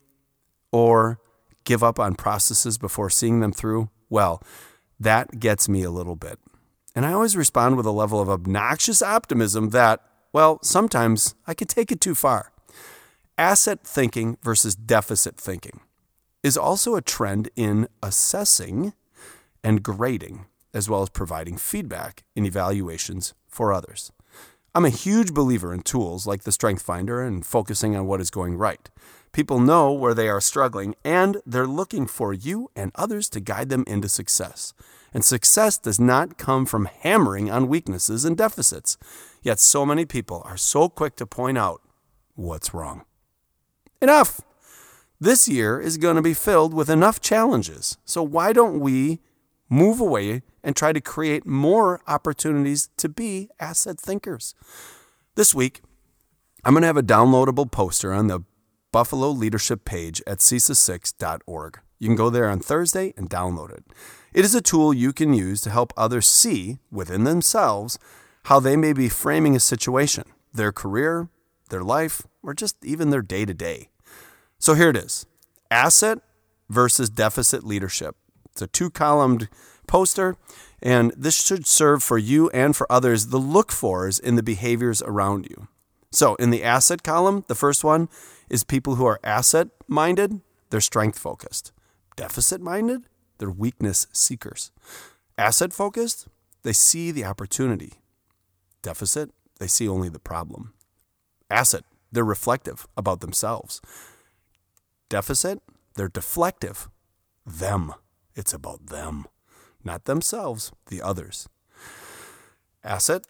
or 0.73 1.21
give 1.69 1.85
up 1.85 2.01
on 2.01 2.15
processes 2.15 2.79
before 2.79 3.11
seeing 3.11 3.41
them 3.41 3.53
through, 3.53 3.91
well, 4.09 4.43
that 4.99 5.39
gets 5.39 5.69
me 5.69 5.83
a 5.83 5.91
little 5.91 6.17
bit. 6.17 6.39
And 6.95 7.05
I 7.05 7.13
always 7.13 7.37
respond 7.37 7.77
with 7.77 7.85
a 7.85 7.91
level 7.91 8.23
of 8.23 8.31
obnoxious 8.31 9.03
optimism 9.03 9.69
that, 9.71 10.01
well, 10.33 10.59
sometimes 10.63 11.35
I 11.47 11.53
could 11.53 11.69
take 11.69 11.93
it 11.93 12.01
too 12.01 12.15
far. 12.15 12.53
Asset 13.37 13.81
thinking 13.85 14.39
versus 14.43 14.75
deficit 14.75 15.37
thinking 15.37 15.81
is 16.43 16.57
also 16.57 16.97
a 16.97 17.03
trend 17.03 17.51
in 17.55 17.87
assessing 18.03 18.95
and 19.63 19.83
grading, 19.83 20.47
as 20.73 20.89
well 20.89 21.03
as 21.03 21.11
providing 21.11 21.59
feedback 21.59 22.25
in 22.35 22.47
evaluations 22.47 23.35
for 23.47 23.75
others. 23.75 24.11
I'm 24.75 24.85
a 24.85 24.91
huge 24.91 25.33
believer 25.33 25.73
in 25.73 25.81
tools 25.81 26.27
like 26.27 26.43
the 26.43 26.53
Strength 26.53 26.83
Finder 26.83 27.23
and 27.23 27.45
focusing 27.45 27.97
on 27.97 28.07
what 28.07 28.21
is 28.21 28.31
going 28.31 28.57
right. 28.57 28.89
People 29.33 29.61
know 29.61 29.93
where 29.93 30.13
they 30.13 30.29
are 30.29 30.43
struggling 30.43 30.95
and 31.05 31.39
they're 31.47 31.67
looking 31.67 32.07
for 32.07 32.35
you 32.35 32.71
and 32.77 32.93
others 32.95 33.31
to 33.31 33.41
guide 33.41 33.71
them 33.71 33.85
into 33.87 34.09
success. 34.09 34.75
And 35.15 35.25
success 35.25 35.79
does 35.79 35.99
not 35.99 36.37
come 36.37 36.67
from 36.67 36.85
hammering 36.85 37.51
on 37.51 37.69
weaknesses 37.69 38.27
and 38.27 38.37
deficits. 38.37 38.99
Yet 39.43 39.59
so 39.59 39.87
many 39.87 40.05
people 40.05 40.43
are 40.45 40.59
so 40.59 40.91
quick 40.91 41.17
to 41.17 41.27
point 41.27 41.57
out 41.57 41.81
what's 42.35 42.75
wrong. 42.75 43.05
Enough! 44.03 44.43
This 45.19 45.49
year 45.49 45.81
is 45.81 45.97
going 45.97 46.17
to 46.17 46.23
be 46.23 46.35
filled 46.35 46.75
with 46.75 46.91
enough 46.91 47.21
challenges. 47.21 47.97
So 48.05 48.23
why 48.23 48.53
don't 48.53 48.81
we 48.81 49.21
move 49.71 49.99
away 49.99 50.43
and 50.69 50.77
try 50.77 50.93
to 50.93 51.01
create 51.01 51.47
more 51.47 52.03
opportunities 52.07 52.91
to 52.99 53.09
be 53.09 53.49
asset 53.59 53.99
thinkers? 53.99 54.55
This 55.35 55.55
week, 55.55 55.81
I'm 56.63 56.75
going 56.75 56.83
to 56.83 56.89
have 56.89 56.99
a 56.99 57.03
downloadable 57.03 57.71
poster 57.71 58.13
on 58.13 58.27
the 58.27 58.41
Buffalo 58.93 59.31
Leadership 59.31 59.87
page 59.87 60.21
at 60.27 60.41
CESA6.org. 60.41 61.81
You 61.99 62.09
can 62.09 62.17
go 62.17 62.29
there 62.29 62.51
on 62.51 62.61
Thursday 62.61 63.15
and 63.17 63.31
download 63.31 63.73
it. 63.73 63.85
It 64.35 64.45
is 64.45 64.55
a 64.55 64.61
tool 64.61 64.93
you 64.93 65.15
can 65.15 65.33
use 65.33 65.63
to 65.63 65.71
help 65.71 65.95
others 65.97 66.27
see 66.27 66.77
within 66.91 67.25
themselves 67.25 67.99
how 68.45 68.61
they 68.61 68.77
may 68.77 68.93
be 68.93 69.09
framing 69.09 69.57
a 69.57 69.61
situation, 69.61 70.25
their 70.53 70.71
career, 70.71 71.31
their 71.71 71.83
life, 71.83 72.27
or 72.43 72.53
just 72.53 72.77
even 72.85 73.09
their 73.09 73.23
day 73.23 73.47
to 73.47 73.55
day. 73.55 73.89
So 74.59 74.75
here 74.75 74.91
it 74.91 74.99
is 74.99 75.25
asset 75.71 76.19
versus 76.69 77.09
deficit 77.09 77.65
leadership. 77.65 78.17
It's 78.59 78.63
a 78.63 78.67
two 78.67 78.91
columned 78.91 79.49
poster, 79.87 80.37
and 80.83 81.13
this 81.17 81.41
should 81.41 81.65
serve 81.65 82.03
for 82.03 82.19
you 82.19 82.51
and 82.51 82.75
for 82.75 82.91
others 82.91 83.29
the 83.29 83.39
look 83.39 83.71
fors 83.71 84.19
in 84.19 84.35
the 84.35 84.43
behaviors 84.43 85.01
around 85.01 85.47
you. 85.49 85.69
So, 86.11 86.35
in 86.37 86.51
the 86.51 86.65
asset 86.65 87.05
column, 87.05 87.45
the 87.47 87.55
first 87.55 87.85
one 87.85 88.09
is 88.51 88.65
people 88.65 88.97
who 88.97 89.07
are 89.07 89.21
asset 89.23 89.69
minded, 89.87 90.41
they're 90.71 90.81
strength 90.81 91.21
focused. 91.21 91.71
Deficit 92.17 92.61
minded, 92.61 93.05
they're 93.39 93.49
weakness 93.49 94.09
seekers. 94.13 94.73
Asset 95.39 95.73
focused, 95.73 96.27
they 96.65 96.73
see 96.73 97.13
the 97.13 97.25
opportunity. 97.25 98.01
Deficit, 98.83 99.31
they 99.61 99.69
see 99.69 99.87
only 99.87 100.09
the 100.09 100.19
problem. 100.19 100.75
Asset, 101.49 101.85
they're 102.11 102.25
reflective 102.25 102.89
about 102.97 103.21
themselves. 103.21 103.81
Deficit, 105.09 105.63
they're 105.95 106.09
deflective. 106.09 106.89
Them, 107.47 107.95
it's 108.39 108.55
about 108.55 108.87
them, 108.87 109.27
not 109.83 110.05
themselves, 110.05 110.71
the 110.87 111.03
others. 111.03 111.49
Asset, 112.85 113.27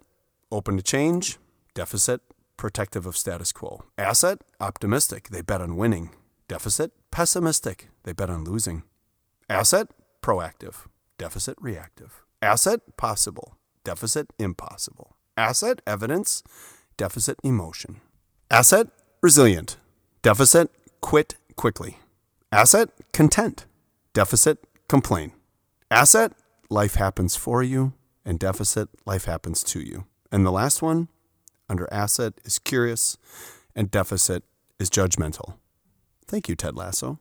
open 0.52 0.76
to 0.76 0.82
change. 0.82 1.38
Deficit, 1.74 2.20
protective 2.58 3.06
of 3.06 3.16
status 3.16 3.50
quo. 3.50 3.84
Asset, 3.96 4.42
optimistic, 4.60 5.30
they 5.30 5.40
bet 5.40 5.62
on 5.62 5.76
winning. 5.76 6.10
Deficit, 6.46 6.92
pessimistic, 7.10 7.88
they 8.02 8.12
bet 8.12 8.28
on 8.28 8.44
losing. 8.44 8.82
Asset, 9.48 9.88
proactive. 10.22 10.86
Deficit, 11.16 11.56
reactive. 11.58 12.22
Asset, 12.42 12.80
possible. 12.98 13.56
Deficit, 13.84 14.28
impossible. 14.38 15.16
Asset, 15.38 15.80
evidence. 15.86 16.42
Deficit, 16.98 17.38
emotion. 17.42 18.02
Asset, 18.50 18.88
resilient. 19.22 19.78
Deficit, 20.20 20.70
quit 21.00 21.36
quickly. 21.56 21.96
Asset, 22.52 22.90
content. 23.12 23.64
Deficit, 24.12 24.58
complain. 24.88 25.32
Asset, 25.90 26.32
life 26.70 26.94
happens 26.94 27.36
for 27.36 27.62
you. 27.62 27.92
And 28.24 28.38
deficit, 28.38 28.90
life 29.06 29.24
happens 29.24 29.62
to 29.64 29.80
you. 29.80 30.04
And 30.30 30.44
the 30.44 30.52
last 30.52 30.82
one, 30.82 31.08
under 31.66 31.88
asset 31.90 32.34
is 32.44 32.58
curious, 32.58 33.16
and 33.74 33.90
deficit 33.90 34.44
is 34.78 34.90
judgmental. 34.90 35.54
Thank 36.26 36.46
you, 36.46 36.54
Ted 36.54 36.76
Lasso. 36.76 37.20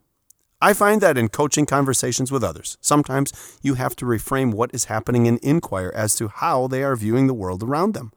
I 0.62 0.74
find 0.74 1.00
that 1.00 1.18
in 1.18 1.30
coaching 1.30 1.66
conversations 1.66 2.30
with 2.30 2.44
others, 2.44 2.78
sometimes 2.82 3.32
you 3.62 3.76
have 3.76 3.96
to 3.98 4.06
reframe 4.06 4.54
what 4.54 4.74
is 4.74 4.86
happening 4.86 5.30
and 5.30 5.40
inquire 5.40 5.94
as 5.96 6.14
to 6.16 6.28
how 6.28 6.68
they 6.68 6.84
are 6.84 6.98
viewing 6.98 7.28
the 7.28 7.34
world 7.34 7.64
around 7.64 7.94
them. 7.94 8.12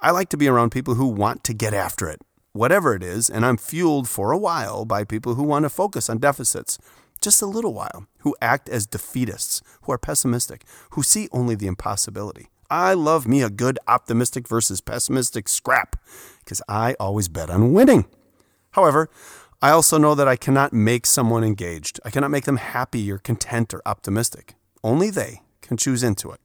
I 0.00 0.10
like 0.10 0.30
to 0.30 0.38
be 0.38 0.48
around 0.48 0.70
people 0.70 0.94
who 0.94 1.08
want 1.08 1.44
to 1.44 1.52
get 1.52 1.74
after 1.74 2.08
it, 2.08 2.22
whatever 2.52 2.94
it 2.94 3.02
is, 3.02 3.28
and 3.28 3.44
I'm 3.44 3.58
fueled 3.58 4.08
for 4.08 4.32
a 4.32 4.38
while 4.38 4.86
by 4.86 5.04
people 5.04 5.34
who 5.34 5.42
want 5.42 5.64
to 5.64 5.68
focus 5.68 6.08
on 6.08 6.18
deficits, 6.18 6.78
just 7.20 7.42
a 7.42 7.46
little 7.46 7.74
while, 7.74 8.06
who 8.18 8.36
act 8.40 8.68
as 8.68 8.86
defeatists, 8.86 9.62
who 9.82 9.92
are 9.92 9.98
pessimistic, 9.98 10.64
who 10.90 11.02
see 11.02 11.28
only 11.32 11.54
the 11.54 11.66
impossibility. 11.66 12.48
I 12.70 12.94
love 12.94 13.26
me 13.26 13.42
a 13.42 13.50
good 13.50 13.78
optimistic 13.88 14.46
versus 14.46 14.80
pessimistic 14.80 15.48
scrap 15.48 15.96
because 16.44 16.62
I 16.68 16.94
always 17.00 17.28
bet 17.28 17.50
on 17.50 17.72
winning. 17.72 18.06
However, 18.72 19.10
I 19.60 19.70
also 19.70 19.98
know 19.98 20.14
that 20.14 20.28
I 20.28 20.36
cannot 20.36 20.72
make 20.72 21.04
someone 21.04 21.44
engaged. 21.44 22.00
I 22.04 22.10
cannot 22.10 22.30
make 22.30 22.44
them 22.44 22.56
happy 22.58 23.10
or 23.10 23.18
content 23.18 23.74
or 23.74 23.82
optimistic. 23.84 24.54
Only 24.82 25.10
they 25.10 25.42
can 25.60 25.76
choose 25.76 26.02
into 26.02 26.30
it. 26.30 26.40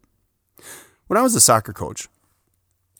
When 1.07 1.17
I 1.17 1.21
was 1.21 1.35
a 1.35 1.41
soccer 1.41 1.71
coach, 1.71 2.09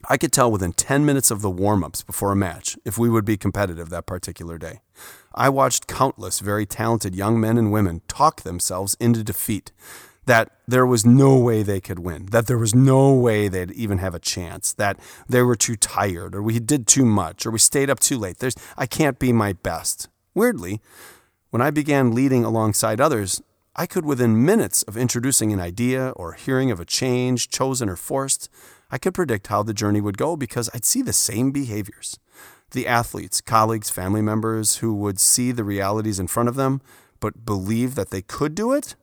I 0.08 0.16
could 0.16 0.32
tell 0.32 0.52
within 0.52 0.72
10 0.72 1.04
minutes 1.04 1.30
of 1.30 1.42
the 1.42 1.50
warm 1.50 1.82
ups 1.82 2.02
before 2.02 2.32
a 2.32 2.36
match 2.36 2.76
if 2.84 2.98
we 2.98 3.08
would 3.08 3.24
be 3.24 3.36
competitive 3.36 3.88
that 3.90 4.06
particular 4.06 4.58
day. 4.58 4.80
I 5.34 5.48
watched 5.48 5.86
countless 5.86 6.40
very 6.40 6.66
talented 6.66 7.14
young 7.14 7.40
men 7.40 7.58
and 7.58 7.72
women 7.72 8.02
talk 8.08 8.42
themselves 8.42 8.96
into 9.00 9.24
defeat 9.24 9.72
that 10.26 10.50
there 10.66 10.86
was 10.86 11.06
no 11.06 11.38
way 11.38 11.62
they 11.62 11.80
could 11.80 12.00
win, 12.00 12.26
that 12.26 12.46
there 12.46 12.58
was 12.58 12.74
no 12.74 13.14
way 13.14 13.48
they'd 13.48 13.70
even 13.72 13.98
have 13.98 14.14
a 14.14 14.18
chance, 14.18 14.72
that 14.72 14.98
they 15.28 15.40
were 15.40 15.54
too 15.54 15.76
tired, 15.76 16.34
or 16.34 16.42
we 16.42 16.58
did 16.58 16.86
too 16.86 17.04
much, 17.04 17.46
or 17.46 17.50
we 17.52 17.58
stayed 17.58 17.88
up 17.88 18.00
too 18.00 18.18
late. 18.18 18.38
There's, 18.38 18.56
I 18.76 18.86
can't 18.86 19.18
be 19.18 19.32
my 19.32 19.52
best. 19.52 20.08
Weirdly, 20.34 20.80
when 21.50 21.62
I 21.62 21.70
began 21.70 22.12
leading 22.12 22.44
alongside 22.44 23.00
others, 23.00 23.40
I 23.76 23.86
could, 23.86 24.04
within 24.04 24.44
minutes 24.44 24.82
of 24.84 24.96
introducing 24.96 25.52
an 25.52 25.60
idea 25.60 26.10
or 26.16 26.32
hearing 26.32 26.70
of 26.70 26.80
a 26.80 26.84
change, 26.84 27.48
chosen 27.48 27.88
or 27.88 27.96
forced, 27.96 28.50
I 28.90 28.98
could 28.98 29.14
predict 29.14 29.48
how 29.48 29.62
the 29.62 29.74
journey 29.74 30.00
would 30.00 30.18
go 30.18 30.36
because 30.36 30.70
I'd 30.72 30.84
see 30.84 31.02
the 31.02 31.12
same 31.12 31.50
behaviors. 31.50 32.18
The 32.70 32.86
athletes, 32.86 33.40
colleagues, 33.40 33.90
family 33.90 34.22
members 34.22 34.76
who 34.76 34.94
would 34.94 35.20
see 35.20 35.52
the 35.52 35.64
realities 35.64 36.18
in 36.18 36.26
front 36.26 36.48
of 36.48 36.56
them, 36.56 36.80
but 37.20 37.44
believe 37.44 37.94
that 37.94 38.10
they 38.10 38.22
could 38.22 38.54
do 38.54 38.72
it, 38.72 38.94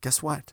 guess 0.00 0.22
what? 0.22 0.52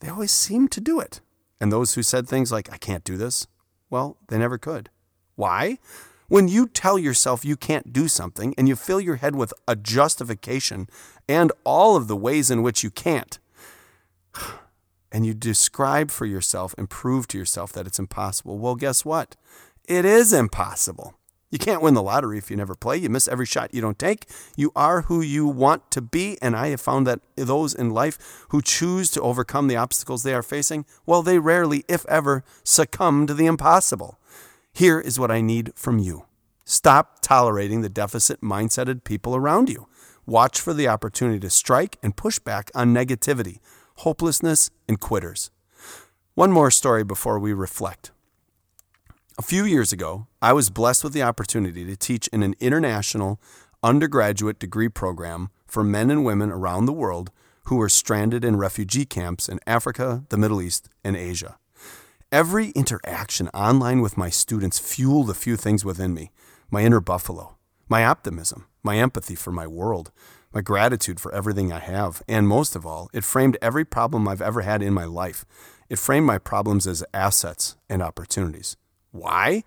They 0.00 0.08
always 0.08 0.32
seemed 0.32 0.72
to 0.72 0.80
do 0.80 1.00
it. 1.00 1.20
And 1.60 1.72
those 1.72 1.94
who 1.94 2.02
said 2.02 2.28
things 2.28 2.52
like, 2.52 2.72
I 2.72 2.76
can't 2.76 3.04
do 3.04 3.16
this, 3.16 3.46
well, 3.90 4.16
they 4.28 4.38
never 4.38 4.58
could. 4.58 4.90
Why? 5.36 5.78
When 6.28 6.48
you 6.48 6.66
tell 6.66 6.98
yourself 6.98 7.44
you 7.44 7.56
can't 7.56 7.92
do 7.92 8.08
something 8.08 8.54
and 8.58 8.68
you 8.68 8.74
fill 8.74 9.00
your 9.00 9.16
head 9.16 9.36
with 9.36 9.54
a 9.68 9.76
justification 9.76 10.88
and 11.28 11.52
all 11.64 11.96
of 11.96 12.08
the 12.08 12.16
ways 12.16 12.50
in 12.50 12.62
which 12.62 12.82
you 12.82 12.90
can't, 12.90 13.38
and 15.16 15.24
you 15.24 15.32
describe 15.32 16.10
for 16.10 16.26
yourself 16.26 16.74
and 16.76 16.90
prove 16.90 17.26
to 17.26 17.38
yourself 17.38 17.72
that 17.72 17.86
it's 17.86 17.98
impossible, 17.98 18.58
well, 18.58 18.74
guess 18.74 19.02
what? 19.02 19.34
It 19.88 20.04
is 20.04 20.30
impossible. 20.30 21.14
You 21.50 21.58
can't 21.58 21.80
win 21.80 21.94
the 21.94 22.02
lottery 22.02 22.36
if 22.36 22.50
you 22.50 22.56
never 22.58 22.74
play. 22.74 22.98
You 22.98 23.08
miss 23.08 23.26
every 23.26 23.46
shot 23.46 23.72
you 23.72 23.80
don't 23.80 23.98
take. 23.98 24.26
You 24.56 24.72
are 24.76 25.02
who 25.02 25.22
you 25.22 25.46
want 25.46 25.90
to 25.92 26.02
be. 26.02 26.36
And 26.42 26.54
I 26.54 26.66
have 26.68 26.82
found 26.82 27.06
that 27.06 27.20
those 27.34 27.74
in 27.74 27.88
life 27.88 28.44
who 28.50 28.60
choose 28.60 29.10
to 29.12 29.22
overcome 29.22 29.68
the 29.68 29.76
obstacles 29.76 30.22
they 30.22 30.34
are 30.34 30.42
facing, 30.42 30.84
well, 31.06 31.22
they 31.22 31.38
rarely, 31.38 31.86
if 31.88 32.04
ever, 32.10 32.44
succumb 32.62 33.26
to 33.26 33.32
the 33.32 33.46
impossible. 33.46 34.18
Here 34.74 35.00
is 35.00 35.18
what 35.18 35.30
I 35.30 35.40
need 35.40 35.72
from 35.76 35.98
you 35.98 36.26
stop 36.66 37.22
tolerating 37.22 37.80
the 37.80 37.88
deficit 37.88 38.42
mindseted 38.42 39.02
people 39.02 39.34
around 39.34 39.70
you. 39.70 39.86
Watch 40.26 40.60
for 40.60 40.74
the 40.74 40.88
opportunity 40.88 41.40
to 41.40 41.48
strike 41.48 41.96
and 42.02 42.14
push 42.14 42.38
back 42.38 42.70
on 42.74 42.92
negativity, 42.92 43.60
hopelessness, 43.96 44.70
and 44.88 45.00
quitters. 45.00 45.50
One 46.34 46.52
more 46.52 46.70
story 46.70 47.04
before 47.04 47.38
we 47.38 47.52
reflect. 47.52 48.10
A 49.38 49.42
few 49.42 49.64
years 49.64 49.92
ago, 49.92 50.26
I 50.40 50.52
was 50.52 50.70
blessed 50.70 51.04
with 51.04 51.12
the 51.12 51.22
opportunity 51.22 51.84
to 51.84 51.96
teach 51.96 52.28
in 52.28 52.42
an 52.42 52.54
international 52.60 53.40
undergraduate 53.82 54.58
degree 54.58 54.88
program 54.88 55.50
for 55.66 55.84
men 55.84 56.10
and 56.10 56.24
women 56.24 56.50
around 56.50 56.86
the 56.86 56.92
world 56.92 57.30
who 57.64 57.76
were 57.76 57.88
stranded 57.88 58.44
in 58.44 58.56
refugee 58.56 59.04
camps 59.04 59.48
in 59.48 59.60
Africa, 59.66 60.24
the 60.28 60.36
Middle 60.36 60.62
East, 60.62 60.88
and 61.04 61.16
Asia. 61.16 61.58
Every 62.32 62.70
interaction 62.70 63.48
online 63.48 64.00
with 64.00 64.16
my 64.16 64.30
students 64.30 64.78
fueled 64.78 65.30
a 65.30 65.34
few 65.34 65.56
things 65.56 65.84
within 65.84 66.14
me 66.14 66.30
my 66.70 66.82
inner 66.82 67.00
buffalo, 67.00 67.56
my 67.88 68.04
optimism, 68.04 68.66
my 68.82 68.98
empathy 68.98 69.34
for 69.34 69.52
my 69.52 69.66
world, 69.66 70.10
my 70.52 70.60
gratitude 70.60 71.20
for 71.20 71.34
everything 71.34 71.72
I 71.72 71.80
have, 71.80 72.22
and 72.28 72.48
most 72.48 72.76
of 72.76 72.86
all, 72.86 73.10
it 73.12 73.24
framed 73.24 73.58
every 73.60 73.84
problem 73.84 74.26
I've 74.26 74.42
ever 74.42 74.62
had 74.62 74.82
in 74.82 74.94
my 74.94 75.04
life. 75.04 75.44
It 75.88 75.98
framed 75.98 76.26
my 76.26 76.38
problems 76.38 76.86
as 76.86 77.04
assets 77.12 77.76
and 77.88 78.02
opportunities. 78.02 78.76
Why? 79.12 79.64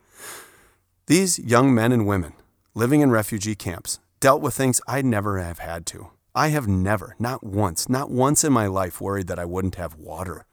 These 1.08 1.40
young 1.40 1.74
men 1.74 1.92
and 1.92 2.06
women 2.06 2.34
living 2.74 3.02
in 3.02 3.12
refugee 3.12 3.56
camps 3.56 4.00
dealt 4.20 4.42
with 4.42 4.54
things 4.54 4.82
I'd 4.88 5.06
never 5.06 5.40
have 5.40 5.60
had 5.60 5.86
to. 5.88 6.12
I 6.36 6.50
have 6.50 6.68
never, 6.68 7.16
not 7.20 7.44
once, 7.44 7.90
not 7.90 8.12
once 8.12 8.44
in 8.44 8.54
my 8.54 8.68
life 8.68 9.02
worried 9.02 9.28
that 9.28 9.40
I 9.40 9.46
wouldn't 9.46 9.76
have 9.76 9.96
water. 9.96 10.46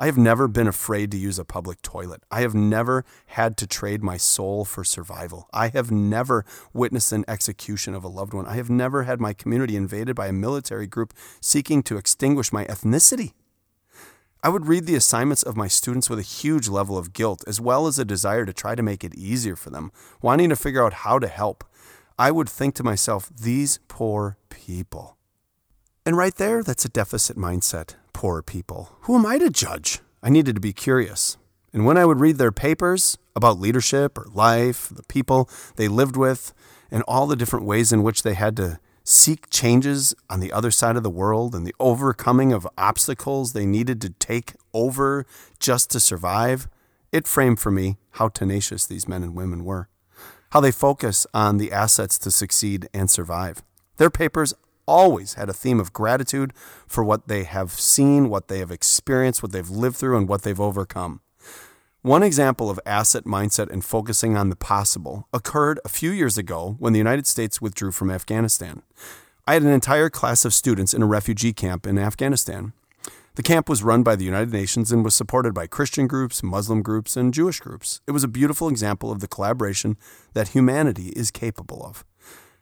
I 0.00 0.06
have 0.06 0.16
never 0.16 0.48
been 0.48 0.66
afraid 0.66 1.10
to 1.10 1.18
use 1.18 1.38
a 1.38 1.44
public 1.44 1.82
toilet. 1.82 2.22
I 2.30 2.40
have 2.40 2.54
never 2.54 3.04
had 3.26 3.58
to 3.58 3.66
trade 3.66 4.02
my 4.02 4.16
soul 4.16 4.64
for 4.64 4.82
survival. 4.82 5.46
I 5.52 5.68
have 5.68 5.90
never 5.90 6.46
witnessed 6.72 7.12
an 7.12 7.26
execution 7.28 7.94
of 7.94 8.02
a 8.02 8.08
loved 8.08 8.32
one. 8.32 8.46
I 8.46 8.54
have 8.54 8.70
never 8.70 9.02
had 9.02 9.20
my 9.20 9.34
community 9.34 9.76
invaded 9.76 10.16
by 10.16 10.28
a 10.28 10.32
military 10.32 10.86
group 10.86 11.12
seeking 11.42 11.82
to 11.82 11.98
extinguish 11.98 12.50
my 12.50 12.64
ethnicity. 12.64 13.34
I 14.42 14.48
would 14.48 14.68
read 14.68 14.86
the 14.86 14.94
assignments 14.94 15.42
of 15.42 15.54
my 15.54 15.68
students 15.68 16.08
with 16.08 16.18
a 16.18 16.22
huge 16.22 16.66
level 16.66 16.96
of 16.96 17.12
guilt, 17.12 17.44
as 17.46 17.60
well 17.60 17.86
as 17.86 17.98
a 17.98 18.04
desire 18.06 18.46
to 18.46 18.54
try 18.54 18.74
to 18.74 18.82
make 18.82 19.04
it 19.04 19.14
easier 19.14 19.54
for 19.54 19.68
them, 19.68 19.92
wanting 20.22 20.48
to 20.48 20.56
figure 20.56 20.82
out 20.82 20.94
how 21.04 21.18
to 21.18 21.28
help. 21.28 21.62
I 22.18 22.30
would 22.30 22.48
think 22.48 22.74
to 22.76 22.82
myself, 22.82 23.28
these 23.28 23.80
poor 23.88 24.38
people. 24.48 25.18
And 26.06 26.16
right 26.16 26.34
there, 26.34 26.62
that's 26.62 26.86
a 26.86 26.88
deficit 26.88 27.36
mindset. 27.36 27.96
Poor 28.20 28.42
people. 28.42 28.90
Who 29.04 29.16
am 29.16 29.24
I 29.24 29.38
to 29.38 29.48
judge? 29.48 30.00
I 30.22 30.28
needed 30.28 30.54
to 30.54 30.60
be 30.60 30.74
curious. 30.74 31.38
And 31.72 31.86
when 31.86 31.96
I 31.96 32.04
would 32.04 32.20
read 32.20 32.36
their 32.36 32.52
papers 32.52 33.16
about 33.34 33.58
leadership 33.58 34.18
or 34.18 34.26
life, 34.34 34.90
the 34.94 35.04
people 35.04 35.48
they 35.76 35.88
lived 35.88 36.18
with, 36.18 36.52
and 36.90 37.02
all 37.08 37.26
the 37.26 37.34
different 37.34 37.64
ways 37.64 37.94
in 37.94 38.02
which 38.02 38.22
they 38.22 38.34
had 38.34 38.58
to 38.58 38.78
seek 39.04 39.48
changes 39.48 40.14
on 40.28 40.40
the 40.40 40.52
other 40.52 40.70
side 40.70 40.98
of 40.98 41.02
the 41.02 41.08
world 41.08 41.54
and 41.54 41.66
the 41.66 41.74
overcoming 41.80 42.52
of 42.52 42.68
obstacles 42.76 43.54
they 43.54 43.64
needed 43.64 44.02
to 44.02 44.10
take 44.10 44.52
over 44.74 45.24
just 45.58 45.88
to 45.92 45.98
survive, 45.98 46.68
it 47.12 47.26
framed 47.26 47.58
for 47.58 47.70
me 47.70 47.96
how 48.10 48.28
tenacious 48.28 48.84
these 48.84 49.08
men 49.08 49.22
and 49.22 49.34
women 49.34 49.64
were, 49.64 49.88
how 50.50 50.60
they 50.60 50.70
focus 50.70 51.26
on 51.32 51.56
the 51.56 51.72
assets 51.72 52.18
to 52.18 52.30
succeed 52.30 52.86
and 52.92 53.10
survive. 53.10 53.62
Their 53.96 54.10
papers 54.10 54.52
always 54.90 55.34
had 55.34 55.48
a 55.48 55.52
theme 55.54 55.78
of 55.78 55.92
gratitude 55.92 56.52
for 56.88 57.04
what 57.04 57.28
they 57.28 57.44
have 57.44 57.70
seen, 57.70 58.28
what 58.28 58.48
they 58.48 58.58
have 58.58 58.72
experienced, 58.72 59.40
what 59.40 59.52
they've 59.52 59.70
lived 59.70 59.96
through, 59.96 60.18
and 60.18 60.28
what 60.28 60.42
they've 60.42 60.60
overcome. 60.60 61.20
One 62.02 62.24
example 62.24 62.68
of 62.70 62.80
asset 62.84 63.24
mindset 63.24 63.70
and 63.70 63.84
focusing 63.84 64.36
on 64.36 64.48
the 64.48 64.56
possible 64.56 65.28
occurred 65.32 65.78
a 65.84 65.88
few 65.88 66.10
years 66.10 66.36
ago 66.36 66.74
when 66.80 66.92
the 66.92 66.98
United 66.98 67.28
States 67.28 67.60
withdrew 67.60 67.92
from 67.92 68.10
Afghanistan. 68.10 68.82
I 69.46 69.54
had 69.54 69.62
an 69.62 69.68
entire 69.68 70.10
class 70.10 70.44
of 70.44 70.54
students 70.54 70.92
in 70.92 71.02
a 71.02 71.06
refugee 71.06 71.52
camp 71.52 71.86
in 71.86 71.96
Afghanistan. 71.96 72.72
The 73.36 73.44
camp 73.44 73.68
was 73.68 73.84
run 73.84 74.02
by 74.02 74.16
the 74.16 74.24
United 74.24 74.52
Nations 74.52 74.90
and 74.90 75.04
was 75.04 75.14
supported 75.14 75.54
by 75.54 75.68
Christian 75.68 76.08
groups, 76.08 76.42
Muslim 76.42 76.82
groups, 76.82 77.16
and 77.16 77.32
Jewish 77.32 77.60
groups. 77.60 78.00
It 78.08 78.10
was 78.10 78.24
a 78.24 78.28
beautiful 78.28 78.68
example 78.68 79.12
of 79.12 79.20
the 79.20 79.28
collaboration 79.28 79.96
that 80.34 80.48
humanity 80.48 81.10
is 81.10 81.30
capable 81.30 81.80
of. 81.84 82.04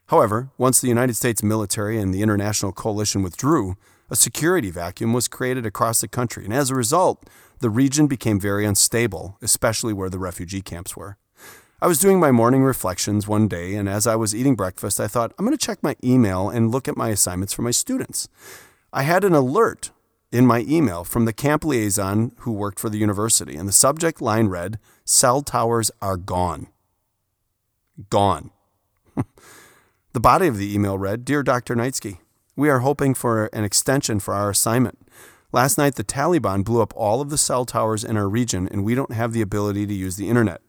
However, 0.09 0.49
once 0.57 0.81
the 0.81 0.89
United 0.89 1.15
States 1.15 1.43
military 1.43 1.99
and 1.99 2.15
the 2.15 2.23
international 2.23 2.73
coalition 2.73 3.23
withdrew, 3.23 3.77
a 4.11 4.17
security 4.17 4.71
vacuum 4.71 5.13
was 5.13 5.29
created 5.29 5.67
across 5.67 6.01
the 6.01 6.09
country, 6.09 6.45
and 6.45 6.55
as 6.55 6.71
a 6.71 6.75
result, 6.75 7.29
the 7.61 7.69
region 7.69 8.07
became 8.07 8.41
very 8.41 8.65
unstable, 8.65 9.37
especially 9.43 9.93
where 9.93 10.09
the 10.09 10.19
refugee 10.19 10.63
camps 10.63 10.97
were. 10.97 11.19
I 11.83 11.87
was 11.87 11.99
doing 11.99 12.19
my 12.19 12.33
morning 12.33 12.65
reflections 12.65 13.29
one 13.29 13.49
day, 13.49 13.75
and 13.75 13.87
as 13.87 14.07
I 14.07 14.17
was 14.17 14.35
eating 14.35 14.57
breakfast, 14.57 14.99
I 14.99 15.09
thought, 15.09 15.35
I'm 15.39 15.45
going 15.45 15.57
to 15.57 15.67
check 15.67 15.83
my 15.83 15.95
email 16.03 16.49
and 16.49 16.73
look 16.73 16.89
at 16.89 16.97
my 16.97 17.11
assignments 17.11 17.53
for 17.53 17.63
my 17.63 17.71
students. 17.71 18.29
I 18.95 19.03
had 19.03 19.25
an 19.25 19.35
alert 19.35 19.91
in 20.33 20.47
my 20.47 20.65
email 20.67 21.05
from 21.05 21.27
the 21.27 21.35
camp 21.35 21.65
liaison 21.65 22.33
who 22.39 22.53
worked 22.53 22.81
for 22.81 22.89
the 22.89 22.99
university, 22.99 23.57
and 23.57 23.69
the 23.69 23.73
subject 23.73 24.23
line 24.23 24.49
read, 24.49 24.79
Cell 25.05 25.43
towers 25.43 25.91
are 26.01 26.17
gone. 26.17 26.69
Gone. 28.09 28.51
the 30.13 30.21
body 30.21 30.47
of 30.47 30.57
the 30.57 30.75
email 30.75 30.99
read, 30.99 31.25
Dear 31.25 31.43
Dr. 31.43 31.75
Neitzke, 31.75 32.19
we 32.57 32.69
are 32.69 32.81
hoping 32.81 33.15
for 33.15 33.47
an 33.47 33.65
extension 33.65 34.21
for 34.21 34.35
our 34.35 34.51
assignment. 34.51 34.99
Last 35.53 35.79
night, 35.79 35.95
the 35.95 36.05
Taliban 36.05 36.65
blew 36.65 36.83
up 36.83 36.93
all 36.97 37.21
of 37.21 37.31
the 37.31 37.39
cell 37.39 37.65
towers 37.65 38.05
in 38.05 38.17
our 38.17 38.29
region, 38.29 38.69
and 38.71 38.85
we 38.85 38.95
don't 38.95 39.13
have 39.13 39.33
the 39.33 39.41
ability 39.41 39.87
to 39.87 39.95
use 39.95 40.17
the 40.17 40.29
internet. 40.29 40.61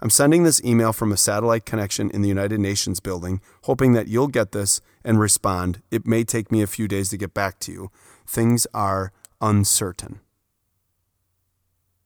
I'm 0.00 0.10
sending 0.10 0.44
this 0.44 0.62
email 0.62 0.92
from 0.92 1.10
a 1.10 1.16
satellite 1.16 1.64
connection 1.64 2.10
in 2.10 2.20
the 2.20 2.28
United 2.28 2.60
Nations 2.60 3.00
building, 3.00 3.40
hoping 3.62 3.92
that 3.94 4.08
you'll 4.08 4.28
get 4.28 4.52
this 4.52 4.80
and 5.04 5.18
respond. 5.18 5.80
It 5.90 6.06
may 6.06 6.22
take 6.22 6.52
me 6.52 6.60
a 6.60 6.66
few 6.66 6.86
days 6.86 7.08
to 7.10 7.16
get 7.16 7.32
back 7.32 7.58
to 7.60 7.72
you. 7.72 7.90
Things 8.26 8.66
are 8.74 9.12
uncertain. 9.40 10.20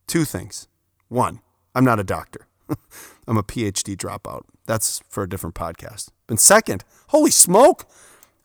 Two 0.06 0.24
things. 0.24 0.68
One, 1.08 1.40
I'm 1.74 1.84
not 1.84 1.98
a 1.98 2.04
doctor. 2.04 2.46
I'm 3.26 3.36
a 3.36 3.42
PhD 3.42 3.96
dropout. 3.96 4.42
That's 4.66 5.02
for 5.08 5.24
a 5.24 5.28
different 5.28 5.56
podcast. 5.56 6.10
And 6.30 6.40
second, 6.40 6.84
holy 7.08 7.30
smoke! 7.30 7.86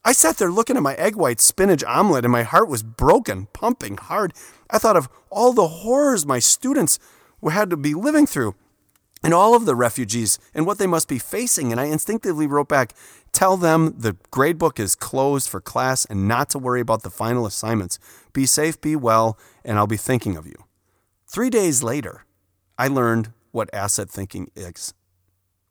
I 0.04 0.12
sat 0.12 0.38
there 0.38 0.52
looking 0.52 0.76
at 0.76 0.84
my 0.84 0.96
egg 0.96 1.16
white 1.16 1.40
spinach 1.40 1.84
omelet 1.84 2.26
and 2.26 2.32
my 2.32 2.44
heart 2.44 2.68
was 2.68 2.84
broken, 2.84 3.48
pumping 3.54 3.98
hard. 3.98 4.34
I 4.70 4.78
thought 4.78 4.98
of 4.98 5.10
all 5.30 5.54
the 5.54 5.68
horrors 5.68 6.26
my 6.26 6.40
students 6.40 7.00
had 7.50 7.70
to 7.70 7.78
be 7.78 7.94
living 7.94 8.28
through 8.28 8.56
and 9.24 9.34
all 9.34 9.56
of 9.56 9.66
the 9.66 9.76
refugees 9.76 10.38
and 10.54 10.68
what 10.68 10.78
they 10.78 10.86
must 10.86 11.08
be 11.08 11.18
facing. 11.18 11.72
And 11.72 11.82
I 11.82 11.86
instinctively 11.86 12.46
wrote 12.46 12.68
back, 12.68 12.94
Tell 13.32 13.58
them 13.58 13.96
the 13.98 14.16
grade 14.32 14.58
book 14.58 14.80
is 14.80 14.96
closed 14.96 15.50
for 15.50 15.60
class 15.60 16.06
and 16.06 16.28
not 16.28 16.50
to 16.52 16.60
worry 16.60 16.80
about 16.80 17.04
the 17.04 17.10
final 17.10 17.46
assignments. 17.46 18.00
Be 18.32 18.46
safe, 18.46 18.80
be 18.80 18.96
well, 18.96 19.38
and 19.64 19.78
I'll 19.78 19.88
be 19.88 19.98
thinking 19.98 20.38
of 20.38 20.46
you. 20.46 20.66
Three 21.28 21.50
days 21.50 21.84
later, 21.84 22.26
I 22.78 22.88
learned 22.88 23.34
what 23.52 23.74
asset 23.74 24.10
thinking 24.10 24.52
is, 24.56 24.94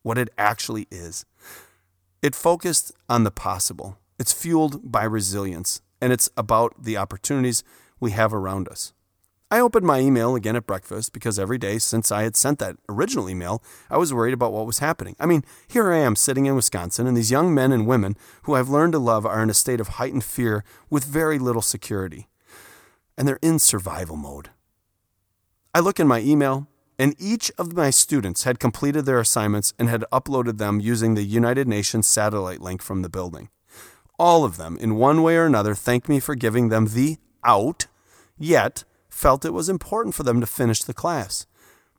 what 0.03 0.19
it 0.19 0.29
actually 0.37 0.89
is. 0.91 1.25
It 2.25 2.35
focused 2.35 2.91
on 3.07 3.25
the 3.25 3.31
possible 3.31 3.99
it's 4.19 4.33
fueled 4.33 4.91
by 4.91 5.05
resilience, 5.05 5.83
and 6.01 6.11
it's 6.11 6.31
about 6.39 6.73
the 6.83 6.97
opportunities 6.97 7.63
we 8.01 8.13
have 8.13 8.33
around 8.33 8.67
us. 8.67 8.95
I 9.51 9.61
opened 9.61 9.85
my 9.85 9.99
email 9.99 10.35
again 10.35 10.57
at 10.57 10.67
breakfast 10.67 11.13
because 11.13 11.39
every 11.39 11.59
day 11.59 11.79
since 11.79 12.11
I 12.11 12.23
had 12.23 12.35
sent 12.35 12.61
that 12.61 12.79
original 12.89 13.29
email, 13.29 13.63
I 13.91 13.99
was 13.99 14.15
worried 14.15 14.33
about 14.33 14.55
what 14.55 14.65
was 14.65 14.79
happening. 14.79 15.17
I 15.21 15.27
mean, 15.27 15.45
here 15.69 15.93
I 15.93 15.99
am 15.99 16.17
sitting 16.17 16.47
in 16.47 16.57
Wisconsin, 16.57 17.07
and 17.07 17.15
these 17.15 17.31
young 17.31 17.53
men 17.53 17.73
and 17.73 17.87
women 17.87 18.17
who 18.45 18.55
I've 18.55 18.71
learned 18.71 18.95
to 18.95 18.99
love 18.99 19.27
are 19.27 19.43
in 19.43 19.51
a 19.51 19.55
state 19.55 19.79
of 19.79 19.89
heightened 19.89 20.25
fear 20.25 20.65
with 20.89 21.05
very 21.05 21.39
little 21.39 21.61
security. 21.61 22.31
And 23.19 23.29
they're 23.29 23.39
in 23.43 23.59
survival 23.59 24.17
mode. 24.17 24.49
I 25.75 25.81
look 25.81 26.01
in 26.01 26.09
my 26.09 26.21
email, 26.21 26.69
and 26.99 27.15
each 27.19 27.51
of 27.59 27.75
my 27.75 27.91
students 27.91 28.45
had 28.45 28.61
completed 28.61 29.05
their 29.05 29.21
assignments 29.21 29.75
and 29.79 29.89
had 29.89 30.05
uploaded 30.13 30.59
them 30.59 30.81
using 30.81 31.15
the 31.15 31.25
United 31.25 31.67
Nations 31.67 32.07
satellite 32.07 32.61
link 32.61 32.83
from 32.83 33.03
the 33.03 33.09
building. 33.09 33.49
All 34.19 34.45
of 34.45 34.57
them, 34.57 34.77
in 34.79 34.97
one 34.97 35.23
way 35.23 35.37
or 35.37 35.47
another, 35.47 35.75
thanked 35.75 36.09
me 36.09 36.21
for 36.21 36.35
giving 36.35 36.69
them 36.69 36.89
the 36.89 37.19
out, 37.45 37.87
yet 38.39 38.85
felt 39.09 39.45
it 39.45 39.53
was 39.53 39.69
important 39.69 40.15
for 40.15 40.23
them 40.23 40.41
to 40.41 40.47
finish 40.47 40.83
the 40.83 40.95
class. 40.95 41.47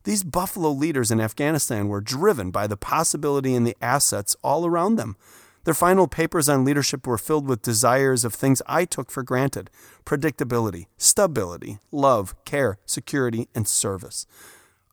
These 0.05 0.23
Buffalo 0.23 0.69
leaders 0.69 1.11
in 1.11 1.19
Afghanistan 1.19 1.87
were 1.87 1.99
driven 1.99 2.51
by 2.51 2.67
the 2.67 2.77
possibility 2.77 3.55
and 3.55 3.65
the 3.65 3.75
assets 3.81 4.35
all 4.43 4.65
around 4.65 4.95
them. 4.95 5.17
Their 5.63 5.73
final 5.73 6.07
papers 6.07 6.47
on 6.47 6.63
leadership 6.63 7.07
were 7.07 7.17
filled 7.17 7.47
with 7.47 7.63
desires 7.63 8.23
of 8.23 8.33
things 8.33 8.61
I 8.67 8.85
took 8.85 9.09
for 9.09 9.23
granted 9.23 9.71
predictability, 10.05 10.85
stability, 10.97 11.79
love, 11.91 12.35
care, 12.45 12.77
security, 12.85 13.49
and 13.55 13.67
service. 13.67 14.27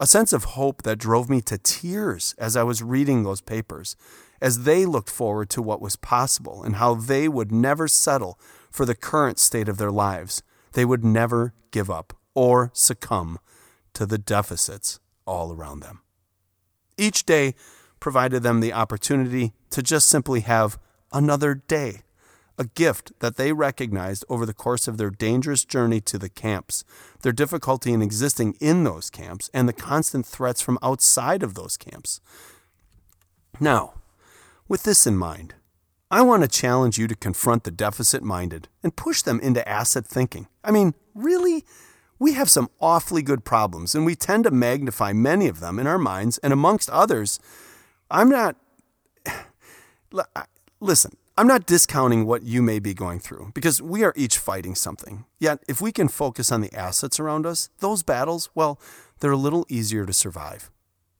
A 0.02 0.06
sense 0.06 0.32
of 0.32 0.58
hope 0.58 0.82
that 0.82 0.98
drove 0.98 1.30
me 1.30 1.40
to 1.42 1.56
tears 1.56 2.34
as 2.36 2.56
I 2.56 2.64
was 2.64 2.82
reading 2.82 3.22
those 3.22 3.40
papers 3.40 3.94
as 4.40 4.64
they 4.64 4.84
looked 4.84 5.08
forward 5.08 5.48
to 5.50 5.62
what 5.62 5.80
was 5.80 5.94
possible 5.94 6.64
and 6.64 6.74
how 6.74 6.96
they 6.96 7.28
would 7.28 7.52
never 7.52 7.86
settle 7.86 8.36
for 8.68 8.84
the 8.84 8.96
current 8.96 9.38
state 9.38 9.68
of 9.68 9.76
their 9.76 9.92
lives. 9.92 10.42
They 10.72 10.84
would 10.84 11.04
never 11.04 11.54
give 11.70 11.88
up 11.88 12.14
or 12.34 12.72
succumb 12.74 13.38
to 13.94 14.04
the 14.04 14.18
deficits 14.18 14.98
all 15.24 15.52
around 15.52 15.84
them. 15.84 16.00
Each 16.98 17.24
day 17.24 17.54
provided 18.00 18.42
them 18.42 18.58
the 18.58 18.72
opportunity 18.72 19.52
to 19.70 19.84
just 19.84 20.08
simply 20.08 20.40
have 20.40 20.80
another 21.12 21.54
day, 21.54 22.02
a 22.58 22.64
gift 22.64 23.12
that 23.20 23.36
they 23.36 23.52
recognized 23.52 24.24
over 24.28 24.46
the 24.46 24.54
course 24.54 24.86
of 24.86 24.98
their 24.98 25.10
dangerous 25.10 25.64
journey 25.64 26.00
to 26.02 26.18
the 26.18 26.28
camps, 26.28 26.84
their 27.22 27.32
difficulty 27.32 27.92
in 27.92 28.02
existing 28.02 28.54
in 28.60 28.84
those 28.84 29.10
camps, 29.10 29.50
and 29.54 29.68
the 29.68 29.72
constant 29.72 30.26
threats 30.26 30.60
from 30.60 30.78
outside 30.82 31.42
of 31.42 31.54
those 31.54 31.76
camps. 31.76 32.20
Now, 33.60 33.94
with 34.68 34.82
this 34.82 35.06
in 35.06 35.16
mind, 35.16 35.54
I 36.10 36.22
want 36.22 36.42
to 36.42 36.48
challenge 36.48 36.98
you 36.98 37.08
to 37.08 37.14
confront 37.14 37.64
the 37.64 37.70
deficit 37.70 38.22
minded 38.22 38.68
and 38.82 38.94
push 38.94 39.22
them 39.22 39.40
into 39.40 39.66
asset 39.66 40.06
thinking. 40.06 40.46
I 40.62 40.70
mean, 40.70 40.94
really? 41.14 41.64
We 42.18 42.34
have 42.34 42.50
some 42.50 42.68
awfully 42.80 43.22
good 43.22 43.44
problems, 43.44 43.94
and 43.94 44.04
we 44.04 44.14
tend 44.14 44.44
to 44.44 44.50
magnify 44.50 45.12
many 45.12 45.48
of 45.48 45.60
them 45.60 45.78
in 45.78 45.86
our 45.86 45.98
minds, 45.98 46.38
and 46.38 46.52
amongst 46.52 46.90
others, 46.90 47.40
I'm 48.10 48.28
not. 48.28 48.56
Listen, 50.80 51.16
I'm 51.34 51.46
not 51.46 51.64
discounting 51.64 52.26
what 52.26 52.42
you 52.42 52.60
may 52.60 52.78
be 52.78 52.92
going 52.92 53.18
through 53.18 53.52
because 53.54 53.80
we 53.80 54.04
are 54.04 54.12
each 54.14 54.36
fighting 54.36 54.74
something. 54.74 55.24
Yet, 55.38 55.60
if 55.66 55.80
we 55.80 55.90
can 55.90 56.08
focus 56.08 56.52
on 56.52 56.60
the 56.60 56.72
assets 56.74 57.18
around 57.18 57.46
us, 57.46 57.70
those 57.78 58.02
battles, 58.02 58.50
well, 58.54 58.78
they're 59.20 59.30
a 59.30 59.36
little 59.36 59.64
easier 59.70 60.04
to 60.04 60.12
survive. 60.12 60.70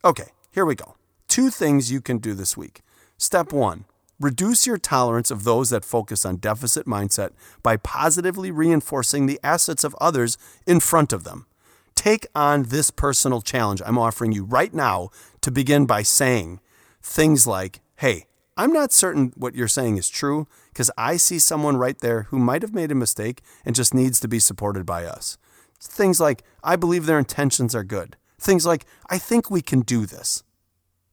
Okay, 0.05 0.33
here 0.51 0.67
we 0.67 0.75
go. 0.75 0.97
Two 1.29 1.49
things 1.49 1.91
you 1.91 2.03
can 2.03 2.19
do 2.19 2.35
this 2.35 2.59
week. 2.59 2.83
Step 3.17 3.55
one 3.55 3.87
reduce 4.21 4.67
your 4.67 4.77
tolerance 4.77 5.31
of 5.31 5.45
those 5.45 5.71
that 5.71 5.85
focus 5.85 6.27
on 6.27 6.37
deficit 6.37 6.87
mindset 6.87 7.31
by 7.63 7.79
positively 7.79 8.51
reinforcing 8.51 9.25
the 9.25 9.41
assets 9.43 9.83
of 9.83 9.97
others 9.99 10.37
in 10.67 10.79
front 10.79 11.13
of 11.15 11.25
them. 11.25 11.47
Take 11.95 12.27
on 12.35 12.65
this 12.65 12.91
personal 12.91 13.41
challenge 13.41 13.81
I'm 13.85 13.99
offering 13.99 14.33
you 14.33 14.45
right 14.45 14.75
now 14.75 15.09
to 15.41 15.51
begin 15.51 15.87
by 15.87 16.03
saying 16.03 16.61
things 17.03 17.47
like, 17.47 17.81
Hey, 17.97 18.27
I'm 18.57 18.73
not 18.73 18.93
certain 18.93 19.33
what 19.35 19.55
you're 19.55 19.69
saying 19.69 19.97
is 19.97 20.11
true 20.11 20.47
because 20.69 20.91
I 20.99 21.17
see 21.17 21.39
someone 21.39 21.79
right 21.79 21.99
there 21.99 22.25
who 22.25 22.39
might 22.39 22.63
have 22.63 22.75
made 22.75 22.93
a 22.93 22.95
mistake 22.95 23.41
and 23.65 23.75
just 23.75 23.95
needs 23.95 24.21
to 24.21 24.29
be 24.29 24.39
supported 24.39 24.85
by 24.85 25.05
us. 25.05 25.39
Things 25.81 26.21
like, 26.21 26.43
I 26.63 26.77
believe 26.77 27.07
their 27.07 27.19
intentions 27.19 27.75
are 27.75 27.85
good. 27.85 28.17
Things 28.39 28.67
like, 28.67 28.85
I 29.09 29.19
think 29.19 29.51
we 29.51 29.63
can 29.63 29.81
do 29.81 30.05
this. 30.05 30.43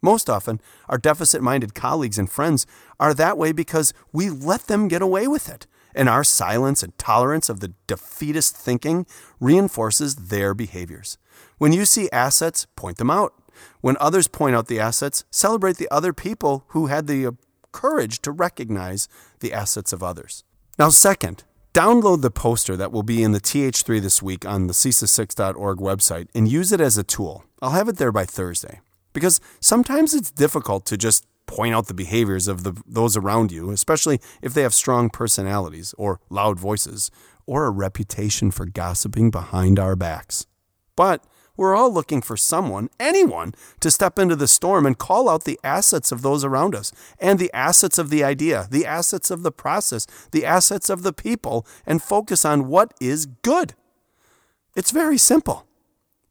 Most 0.01 0.29
often, 0.29 0.61
our 0.87 0.97
deficit 0.97 1.41
minded 1.41 1.75
colleagues 1.75 2.17
and 2.17 2.29
friends 2.29 2.65
are 2.99 3.13
that 3.13 3.37
way 3.37 3.51
because 3.51 3.93
we 4.11 4.29
let 4.29 4.61
them 4.67 4.87
get 4.87 5.01
away 5.01 5.27
with 5.27 5.49
it, 5.49 5.67
and 5.93 6.07
our 6.07 6.23
silence 6.23 6.83
and 6.83 6.97
tolerance 6.97 7.49
of 7.49 7.59
the 7.59 7.73
defeatist 7.87 8.55
thinking 8.55 9.05
reinforces 9.39 10.15
their 10.15 10.53
behaviors. 10.53 11.17
When 11.57 11.73
you 11.73 11.85
see 11.85 12.09
assets, 12.11 12.67
point 12.75 12.97
them 12.97 13.11
out. 13.11 13.33
When 13.81 13.97
others 13.99 14.27
point 14.27 14.55
out 14.55 14.67
the 14.67 14.79
assets, 14.79 15.23
celebrate 15.31 15.77
the 15.77 15.89
other 15.91 16.13
people 16.13 16.65
who 16.69 16.87
had 16.87 17.07
the 17.07 17.27
uh, 17.27 17.31
courage 17.71 18.21
to 18.21 18.31
recognize 18.31 19.07
the 19.39 19.53
assets 19.53 19.93
of 19.93 20.03
others. 20.03 20.43
Now, 20.77 20.89
second, 20.89 21.43
download 21.73 22.21
the 22.21 22.31
poster 22.31 22.75
that 22.75 22.91
will 22.91 23.03
be 23.03 23.23
in 23.23 23.31
the 23.31 23.41
TH3 23.41 24.01
this 24.01 24.21
week 24.21 24.45
on 24.45 24.67
the 24.67 24.73
CESA6.org 24.73 25.77
website 25.79 26.27
and 26.33 26.47
use 26.47 26.71
it 26.71 26.81
as 26.81 26.97
a 26.97 27.03
tool. 27.03 27.45
I'll 27.61 27.71
have 27.71 27.89
it 27.89 27.97
there 27.97 28.11
by 28.11 28.25
Thursday. 28.25 28.81
Because 29.13 29.41
sometimes 29.59 30.13
it's 30.13 30.31
difficult 30.31 30.85
to 30.85 30.97
just 30.97 31.25
point 31.45 31.73
out 31.73 31.87
the 31.87 31.93
behaviors 31.93 32.47
of 32.47 32.63
the, 32.63 32.79
those 32.85 33.17
around 33.17 33.51
you, 33.51 33.71
especially 33.71 34.21
if 34.41 34.53
they 34.53 34.61
have 34.61 34.73
strong 34.73 35.09
personalities 35.09 35.95
or 35.97 36.19
loud 36.29 36.59
voices 36.59 37.09
or 37.47 37.65
a 37.65 37.71
reputation 37.71 38.51
for 38.51 38.67
gossiping 38.67 39.31
behind 39.31 39.79
our 39.79 39.95
backs. 39.95 40.45
But 40.95 41.23
we're 41.59 41.75
all 41.75 41.91
looking 41.91 42.21
for 42.21 42.37
someone, 42.37 42.89
anyone, 43.01 43.53
to 43.81 43.91
step 43.91 44.17
into 44.17 44.37
the 44.37 44.47
storm 44.47 44.85
and 44.85 44.97
call 44.97 45.27
out 45.27 45.43
the 45.43 45.59
assets 45.61 46.09
of 46.09 46.21
those 46.21 46.45
around 46.45 46.73
us 46.73 46.93
and 47.19 47.37
the 47.37 47.53
assets 47.53 47.97
of 47.97 48.09
the 48.09 48.23
idea, 48.23 48.69
the 48.71 48.85
assets 48.85 49.29
of 49.29 49.43
the 49.43 49.51
process, 49.51 50.07
the 50.31 50.45
assets 50.45 50.89
of 50.89 51.03
the 51.03 51.11
people, 51.11 51.67
and 51.85 52.01
focus 52.01 52.45
on 52.45 52.69
what 52.69 52.93
is 53.01 53.25
good. 53.41 53.73
It's 54.73 54.91
very 54.91 55.17
simple. 55.17 55.67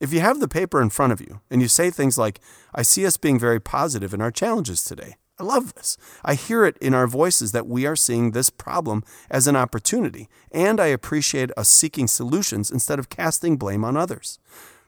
If 0.00 0.14
you 0.14 0.20
have 0.20 0.40
the 0.40 0.48
paper 0.48 0.80
in 0.80 0.88
front 0.88 1.12
of 1.12 1.20
you 1.20 1.42
and 1.50 1.60
you 1.60 1.68
say 1.68 1.90
things 1.90 2.16
like, 2.16 2.40
I 2.74 2.80
see 2.80 3.04
us 3.04 3.18
being 3.18 3.38
very 3.38 3.60
positive 3.60 4.14
in 4.14 4.22
our 4.22 4.30
challenges 4.30 4.82
today. 4.82 5.16
I 5.38 5.44
love 5.44 5.74
this. 5.74 5.98
I 6.24 6.36
hear 6.36 6.64
it 6.64 6.78
in 6.78 6.94
our 6.94 7.06
voices 7.06 7.52
that 7.52 7.66
we 7.66 7.84
are 7.84 7.96
seeing 7.96 8.30
this 8.30 8.48
problem 8.48 9.04
as 9.30 9.46
an 9.46 9.56
opportunity, 9.56 10.26
and 10.50 10.80
I 10.80 10.86
appreciate 10.86 11.50
us 11.54 11.68
seeking 11.68 12.08
solutions 12.08 12.70
instead 12.70 12.98
of 12.98 13.10
casting 13.10 13.58
blame 13.58 13.84
on 13.84 13.94
others. 13.94 14.38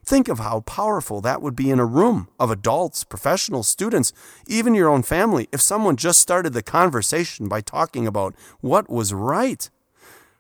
Think 0.05 0.29
of 0.29 0.39
how 0.39 0.61
powerful 0.61 1.21
that 1.21 1.43
would 1.43 1.55
be 1.55 1.71
in 1.71 1.79
a 1.79 1.85
room 1.85 2.29
of 2.39 2.51
adults, 2.51 3.05
professionals, 3.05 3.69
students, 3.69 4.13
even 4.47 4.75
your 4.75 4.89
own 4.89 5.03
family, 5.03 5.49
if 5.53 5.61
someone 5.61 5.97
just 5.97 6.21
started 6.21 6.53
the 6.53 6.63
conversation 6.63 7.49
by 7.49 7.61
talking 7.61 8.07
about 8.07 8.35
what 8.61 8.91
was 8.91 9.13
right. 9.13 9.69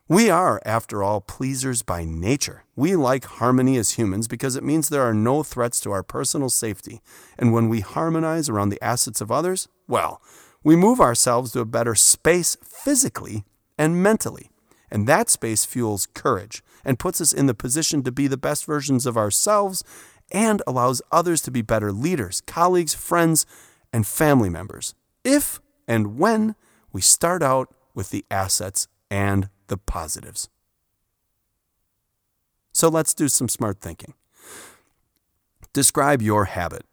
We 0.08 0.28
are, 0.28 0.60
after 0.64 1.04
all, 1.04 1.20
pleasers 1.20 1.82
by 1.82 2.04
nature. 2.04 2.64
We 2.74 2.96
like 2.96 3.24
harmony 3.26 3.76
as 3.76 3.92
humans 3.92 4.26
because 4.26 4.56
it 4.56 4.64
means 4.64 4.88
there 4.88 5.08
are 5.08 5.14
no 5.14 5.44
threats 5.44 5.78
to 5.82 5.92
our 5.92 6.02
personal 6.02 6.50
safety. 6.50 7.00
And 7.38 7.52
when 7.52 7.68
we 7.68 7.78
harmonize 7.78 8.48
around 8.48 8.70
the 8.70 8.82
assets 8.82 9.20
of 9.20 9.30
others, 9.30 9.68
well, 9.86 10.20
we 10.64 10.74
move 10.74 11.00
ourselves 11.00 11.52
to 11.52 11.60
a 11.60 11.64
better 11.64 11.94
space 11.94 12.56
physically 12.64 13.44
and 13.78 14.02
mentally. 14.02 14.50
And 14.90 15.06
that 15.06 15.30
space 15.30 15.64
fuels 15.64 16.08
courage 16.12 16.64
and 16.84 16.98
puts 16.98 17.20
us 17.20 17.32
in 17.32 17.46
the 17.46 17.54
position 17.54 18.02
to 18.02 18.12
be 18.12 18.26
the 18.26 18.36
best 18.36 18.64
versions 18.64 19.06
of 19.06 19.16
ourselves 19.16 19.84
and 20.30 20.62
allows 20.66 21.02
others 21.10 21.42
to 21.42 21.50
be 21.50 21.62
better 21.62 21.92
leaders, 21.92 22.40
colleagues, 22.46 22.94
friends, 22.94 23.46
and 23.92 24.06
family 24.06 24.48
members. 24.48 24.94
If 25.24 25.60
and 25.88 26.18
when 26.18 26.54
we 26.92 27.00
start 27.00 27.42
out 27.42 27.74
with 27.94 28.10
the 28.10 28.24
assets 28.30 28.88
and 29.10 29.48
the 29.66 29.76
positives. 29.76 30.48
So 32.72 32.88
let's 32.88 33.14
do 33.14 33.28
some 33.28 33.48
smart 33.48 33.80
thinking. 33.80 34.14
Describe 35.72 36.22
your 36.22 36.46
habit. 36.46 36.84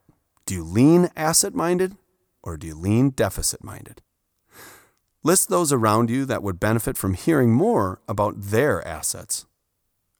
Do 0.45 0.55
you 0.55 0.63
lean 0.63 1.09
asset 1.15 1.53
minded 1.53 1.95
or 2.41 2.57
do 2.57 2.67
you 2.67 2.75
lean 2.75 3.09
deficit 3.11 3.63
minded? 3.63 4.01
List 5.23 5.49
those 5.49 5.73
around 5.73 6.09
you 6.09 6.25
that 6.25 6.43
would 6.43 6.59
benefit 6.59 6.97
from 6.97 7.13
hearing 7.13 7.51
more 7.51 8.01
about 8.07 8.35
their 8.37 8.87
assets. 8.87 9.45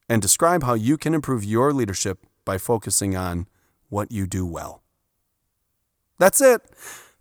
And 0.10 0.22
describe 0.22 0.64
how 0.64 0.74
you 0.74 0.98
can 0.98 1.14
improve 1.14 1.44
your 1.44 1.74
leadership 1.74 2.26
by 2.46 2.58
focusing 2.58 3.16
on 3.16 3.48
what 3.90 4.12
you 4.12 4.26
do 4.26 4.46
well. 4.46 4.82
That's 6.18 6.42
it. 6.42 6.62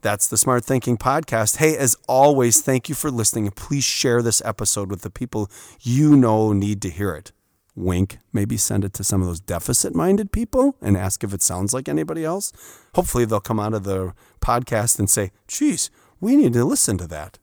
That's 0.03 0.29
the 0.29 0.37
Smart 0.37 0.65
Thinking 0.65 0.97
Podcast. 0.97 1.57
Hey, 1.57 1.77
as 1.77 1.97
always, 2.07 2.61
thank 2.61 2.89
you 2.89 2.95
for 2.95 3.11
listening. 3.11 3.51
Please 3.51 3.85
share 3.85 4.23
this 4.23 4.41
episode 4.45 4.89
with 4.89 5.03
the 5.03 5.11
people 5.11 5.51
you 5.81 6.17
know 6.17 6.53
need 6.53 6.81
to 6.83 6.91
hear 6.91 7.15
it. 7.15 7.33
Wink, 7.75 8.19
maybe 8.33 8.57
send 8.57 8.85
it 8.85 8.95
to 8.95 9.05
some 9.05 9.21
of 9.21 9.27
those 9.27 9.41
deficit 9.41 9.95
minded 9.95 10.33
people 10.33 10.77
and 10.81 10.97
ask 10.97 11.25
if 11.25 11.35
it 11.35 11.43
sounds 11.43 11.75
like 11.75 11.89
anybody 11.89 12.25
else. 12.25 12.53
Hopefully, 12.95 13.25
they'll 13.25 13.41
come 13.41 13.61
out 13.61 13.75
of 13.75 13.85
the 13.85 14.15
podcast 14.41 14.99
and 14.99 15.11
say, 15.11 15.33
geez, 15.49 15.91
we 16.21 16.37
need 16.37 16.53
to 16.55 16.65
listen 16.65 16.97
to 16.99 17.07
that. 17.09 17.39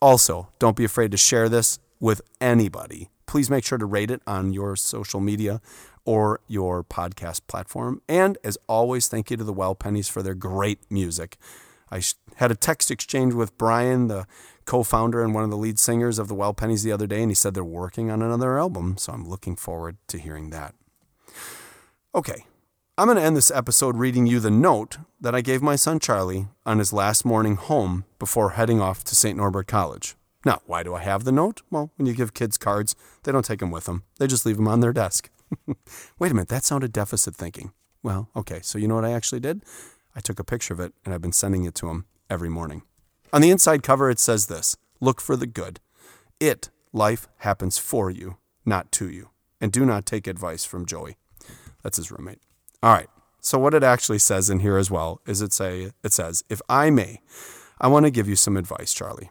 Also, 0.00 0.48
don't 0.58 0.76
be 0.76 0.84
afraid 0.84 1.10
to 1.10 1.16
share 1.16 1.48
this 1.48 1.78
with 1.98 2.20
anybody. 2.40 3.08
Please 3.26 3.50
make 3.50 3.64
sure 3.64 3.78
to 3.78 3.86
rate 3.86 4.10
it 4.10 4.22
on 4.26 4.52
your 4.52 4.76
social 4.76 5.20
media 5.20 5.60
or 6.04 6.40
your 6.46 6.84
podcast 6.84 7.40
platform. 7.46 8.02
And 8.08 8.38
as 8.44 8.58
always, 8.68 9.08
thank 9.08 9.30
you 9.30 9.36
to 9.36 9.44
the 9.44 9.52
Well 9.52 9.74
Pennies 9.74 10.08
for 10.08 10.22
their 10.22 10.34
great 10.34 10.80
music. 10.90 11.38
I 11.90 12.02
had 12.36 12.50
a 12.50 12.56
text 12.56 12.90
exchange 12.90 13.34
with 13.34 13.56
Brian, 13.56 14.08
the 14.08 14.26
co-founder 14.64 15.22
and 15.22 15.34
one 15.34 15.44
of 15.44 15.50
the 15.50 15.56
lead 15.56 15.78
singers 15.78 16.18
of 16.18 16.28
the 16.28 16.34
Well 16.34 16.54
Pennies 16.54 16.82
the 16.82 16.92
other 16.92 17.06
day, 17.06 17.22
and 17.22 17.30
he 17.30 17.34
said 17.34 17.54
they're 17.54 17.64
working 17.64 18.10
on 18.10 18.22
another 18.22 18.58
album, 18.58 18.96
so 18.98 19.12
I'm 19.12 19.28
looking 19.28 19.56
forward 19.56 19.96
to 20.08 20.18
hearing 20.18 20.50
that. 20.50 20.74
Okay, 22.14 22.46
I'm 22.96 23.06
going 23.06 23.18
to 23.18 23.22
end 23.22 23.36
this 23.36 23.50
episode 23.50 23.96
reading 23.96 24.26
you 24.26 24.40
the 24.40 24.50
note 24.50 24.98
that 25.20 25.34
I 25.34 25.40
gave 25.40 25.62
my 25.62 25.76
son 25.76 25.98
Charlie 26.00 26.46
on 26.64 26.78
his 26.78 26.92
last 26.92 27.24
morning 27.24 27.56
home 27.56 28.04
before 28.18 28.50
heading 28.50 28.80
off 28.80 29.04
to 29.04 29.14
St. 29.14 29.36
Norbert 29.36 29.66
College. 29.66 30.16
Now, 30.44 30.60
why 30.66 30.82
do 30.82 30.94
I 30.94 31.02
have 31.02 31.24
the 31.24 31.32
note? 31.32 31.62
Well, 31.70 31.90
when 31.96 32.06
you 32.06 32.14
give 32.14 32.34
kids 32.34 32.58
cards, 32.58 32.94
they 33.22 33.32
don't 33.32 33.44
take 33.44 33.60
them 33.60 33.70
with 33.70 33.84
them. 33.84 34.04
They 34.18 34.26
just 34.26 34.44
leave 34.44 34.56
them 34.56 34.68
on 34.68 34.80
their 34.80 34.92
desk. 34.92 35.30
Wait 36.18 36.30
a 36.30 36.34
minute, 36.34 36.48
that 36.48 36.64
sounded 36.64 36.92
deficit 36.92 37.34
thinking. 37.34 37.72
Well, 38.02 38.28
okay, 38.36 38.60
so 38.62 38.78
you 38.78 38.86
know 38.86 38.94
what 38.96 39.04
I 39.04 39.12
actually 39.12 39.40
did? 39.40 39.62
I 40.14 40.20
took 40.20 40.38
a 40.38 40.44
picture 40.44 40.74
of 40.74 40.80
it 40.80 40.92
and 41.04 41.14
I've 41.14 41.22
been 41.22 41.32
sending 41.32 41.64
it 41.64 41.74
to 41.76 41.88
him 41.88 42.04
every 42.28 42.50
morning. 42.50 42.82
On 43.32 43.40
the 43.40 43.50
inside 43.50 43.82
cover, 43.82 44.10
it 44.10 44.18
says 44.18 44.46
this 44.46 44.76
Look 45.00 45.20
for 45.20 45.36
the 45.36 45.46
good. 45.46 45.80
It, 46.38 46.70
life, 46.92 47.26
happens 47.38 47.78
for 47.78 48.10
you, 48.10 48.36
not 48.64 48.92
to 48.92 49.08
you. 49.08 49.30
And 49.60 49.72
do 49.72 49.86
not 49.86 50.04
take 50.04 50.26
advice 50.26 50.64
from 50.64 50.84
Joey. 50.86 51.16
That's 51.82 51.96
his 51.96 52.10
roommate. 52.10 52.40
All 52.82 52.92
right. 52.92 53.08
So 53.40 53.58
what 53.58 53.74
it 53.74 53.82
actually 53.82 54.18
says 54.18 54.48
in 54.48 54.60
here 54.60 54.76
as 54.76 54.90
well 54.90 55.20
is 55.26 55.42
it 55.42 55.52
say 55.52 55.90
it 56.02 56.12
says, 56.12 56.44
if 56.48 56.60
I 56.68 56.90
may, 56.90 57.20
I 57.80 57.88
want 57.88 58.06
to 58.06 58.10
give 58.10 58.28
you 58.28 58.36
some 58.36 58.56
advice, 58.56 58.94
Charlie. 58.94 59.30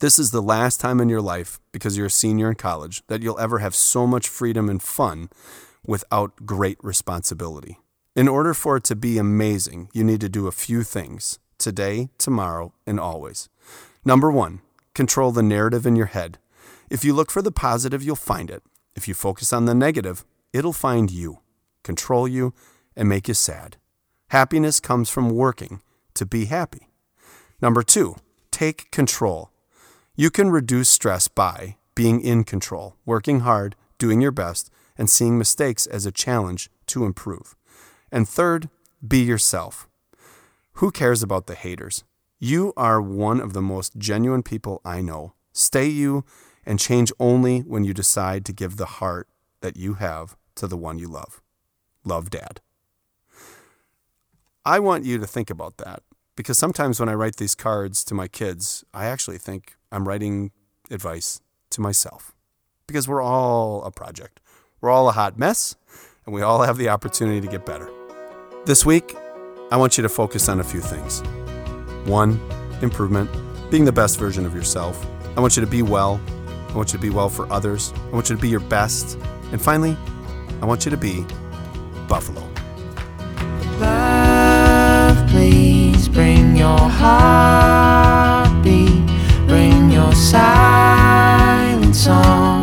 This 0.00 0.18
is 0.18 0.32
the 0.32 0.42
last 0.42 0.80
time 0.80 1.00
in 1.00 1.08
your 1.08 1.22
life, 1.22 1.60
because 1.72 1.96
you're 1.96 2.08
a 2.08 2.10
senior 2.10 2.50
in 2.50 2.56
college, 2.56 3.02
that 3.06 3.22
you'll 3.22 3.38
ever 3.38 3.60
have 3.60 3.74
so 3.74 4.06
much 4.06 4.28
freedom 4.28 4.68
and 4.68 4.82
fun 4.82 5.30
without 5.86 6.44
great 6.44 6.78
responsibility. 6.82 7.78
In 8.14 8.28
order 8.28 8.54
for 8.54 8.76
it 8.76 8.84
to 8.84 8.96
be 8.96 9.18
amazing, 9.18 9.88
you 9.92 10.04
need 10.04 10.20
to 10.20 10.28
do 10.28 10.46
a 10.46 10.52
few 10.52 10.82
things 10.82 11.38
today, 11.58 12.10
tomorrow, 12.18 12.72
and 12.86 13.00
always. 13.00 13.48
Number 14.04 14.30
one, 14.30 14.60
control 14.94 15.32
the 15.32 15.42
narrative 15.42 15.86
in 15.86 15.96
your 15.96 16.06
head. 16.06 16.38
If 16.90 17.04
you 17.04 17.14
look 17.14 17.30
for 17.30 17.40
the 17.40 17.50
positive, 17.50 18.02
you'll 18.02 18.16
find 18.16 18.50
it. 18.50 18.62
If 18.94 19.08
you 19.08 19.14
focus 19.14 19.52
on 19.52 19.64
the 19.64 19.74
negative, 19.74 20.24
it'll 20.52 20.72
find 20.72 21.10
you, 21.10 21.38
control 21.82 22.28
you, 22.28 22.52
and 22.94 23.08
make 23.08 23.26
you 23.26 23.34
sad. 23.34 23.78
Happiness 24.28 24.80
comes 24.80 25.08
from 25.08 25.30
working 25.30 25.80
to 26.14 26.26
be 26.26 26.44
happy. 26.44 26.88
Number 27.62 27.82
two, 27.82 28.16
take 28.50 28.90
control. 28.90 29.50
You 30.16 30.30
can 30.30 30.50
reduce 30.50 30.90
stress 30.90 31.26
by 31.26 31.76
being 31.96 32.20
in 32.20 32.44
control, 32.44 32.94
working 33.04 33.40
hard, 33.40 33.74
doing 33.98 34.20
your 34.20 34.30
best, 34.30 34.70
and 34.96 35.10
seeing 35.10 35.36
mistakes 35.36 35.88
as 35.88 36.06
a 36.06 36.12
challenge 36.12 36.70
to 36.86 37.04
improve. 37.04 37.56
And 38.12 38.28
third, 38.28 38.68
be 39.06 39.18
yourself. 39.18 39.88
Who 40.74 40.92
cares 40.92 41.24
about 41.24 41.48
the 41.48 41.56
haters? 41.56 42.04
You 42.38 42.72
are 42.76 43.02
one 43.02 43.40
of 43.40 43.54
the 43.54 43.62
most 43.62 43.96
genuine 43.98 44.44
people 44.44 44.80
I 44.84 45.00
know. 45.00 45.32
Stay 45.52 45.88
you 45.88 46.24
and 46.64 46.78
change 46.78 47.12
only 47.18 47.60
when 47.62 47.82
you 47.82 47.92
decide 47.92 48.44
to 48.44 48.52
give 48.52 48.76
the 48.76 48.86
heart 48.86 49.28
that 49.62 49.76
you 49.76 49.94
have 49.94 50.36
to 50.54 50.68
the 50.68 50.76
one 50.76 51.00
you 51.00 51.08
love. 51.08 51.42
Love, 52.04 52.30
Dad. 52.30 52.60
I 54.64 54.78
want 54.78 55.04
you 55.04 55.18
to 55.18 55.26
think 55.26 55.50
about 55.50 55.78
that 55.78 56.04
because 56.36 56.58
sometimes 56.58 57.00
when 57.00 57.08
I 57.08 57.14
write 57.14 57.36
these 57.36 57.54
cards 57.54 58.04
to 58.04 58.14
my 58.14 58.28
kids, 58.28 58.84
I 58.92 59.06
actually 59.06 59.38
think 59.38 59.76
I'm 59.92 60.08
writing 60.08 60.52
advice 60.90 61.40
to 61.70 61.80
myself 61.80 62.34
because 62.86 63.08
we're 63.08 63.22
all 63.22 63.84
a 63.84 63.90
project. 63.90 64.40
We're 64.80 64.90
all 64.90 65.08
a 65.08 65.12
hot 65.12 65.38
mess 65.38 65.76
and 66.26 66.34
we 66.34 66.42
all 66.42 66.62
have 66.62 66.76
the 66.76 66.88
opportunity 66.88 67.40
to 67.40 67.46
get 67.46 67.64
better. 67.64 67.90
This 68.66 68.84
week, 68.84 69.14
I 69.70 69.76
want 69.76 69.96
you 69.96 70.02
to 70.02 70.08
focus 70.08 70.48
on 70.48 70.60
a 70.60 70.64
few 70.64 70.80
things. 70.80 71.20
One, 72.08 72.40
improvement, 72.82 73.30
being 73.70 73.84
the 73.84 73.92
best 73.92 74.18
version 74.18 74.46
of 74.46 74.54
yourself. 74.54 75.06
I 75.36 75.40
want 75.40 75.56
you 75.56 75.64
to 75.64 75.70
be 75.70 75.82
well. 75.82 76.20
I 76.68 76.76
want 76.76 76.92
you 76.92 76.98
to 76.98 77.02
be 77.02 77.10
well 77.10 77.28
for 77.28 77.50
others. 77.52 77.92
I 77.96 78.10
want 78.10 78.28
you 78.30 78.36
to 78.36 78.42
be 78.42 78.48
your 78.48 78.60
best. 78.60 79.18
And 79.52 79.60
finally, 79.60 79.96
I 80.60 80.66
want 80.66 80.84
you 80.84 80.90
to 80.90 80.96
be 80.96 81.24
Buffalo. 82.08 82.42
Love, 83.78 85.30
your 86.64 86.88
heartbeat, 87.00 88.48
bring 89.46 89.90
your 89.90 90.14
silent 90.14 91.94
song 91.94 92.53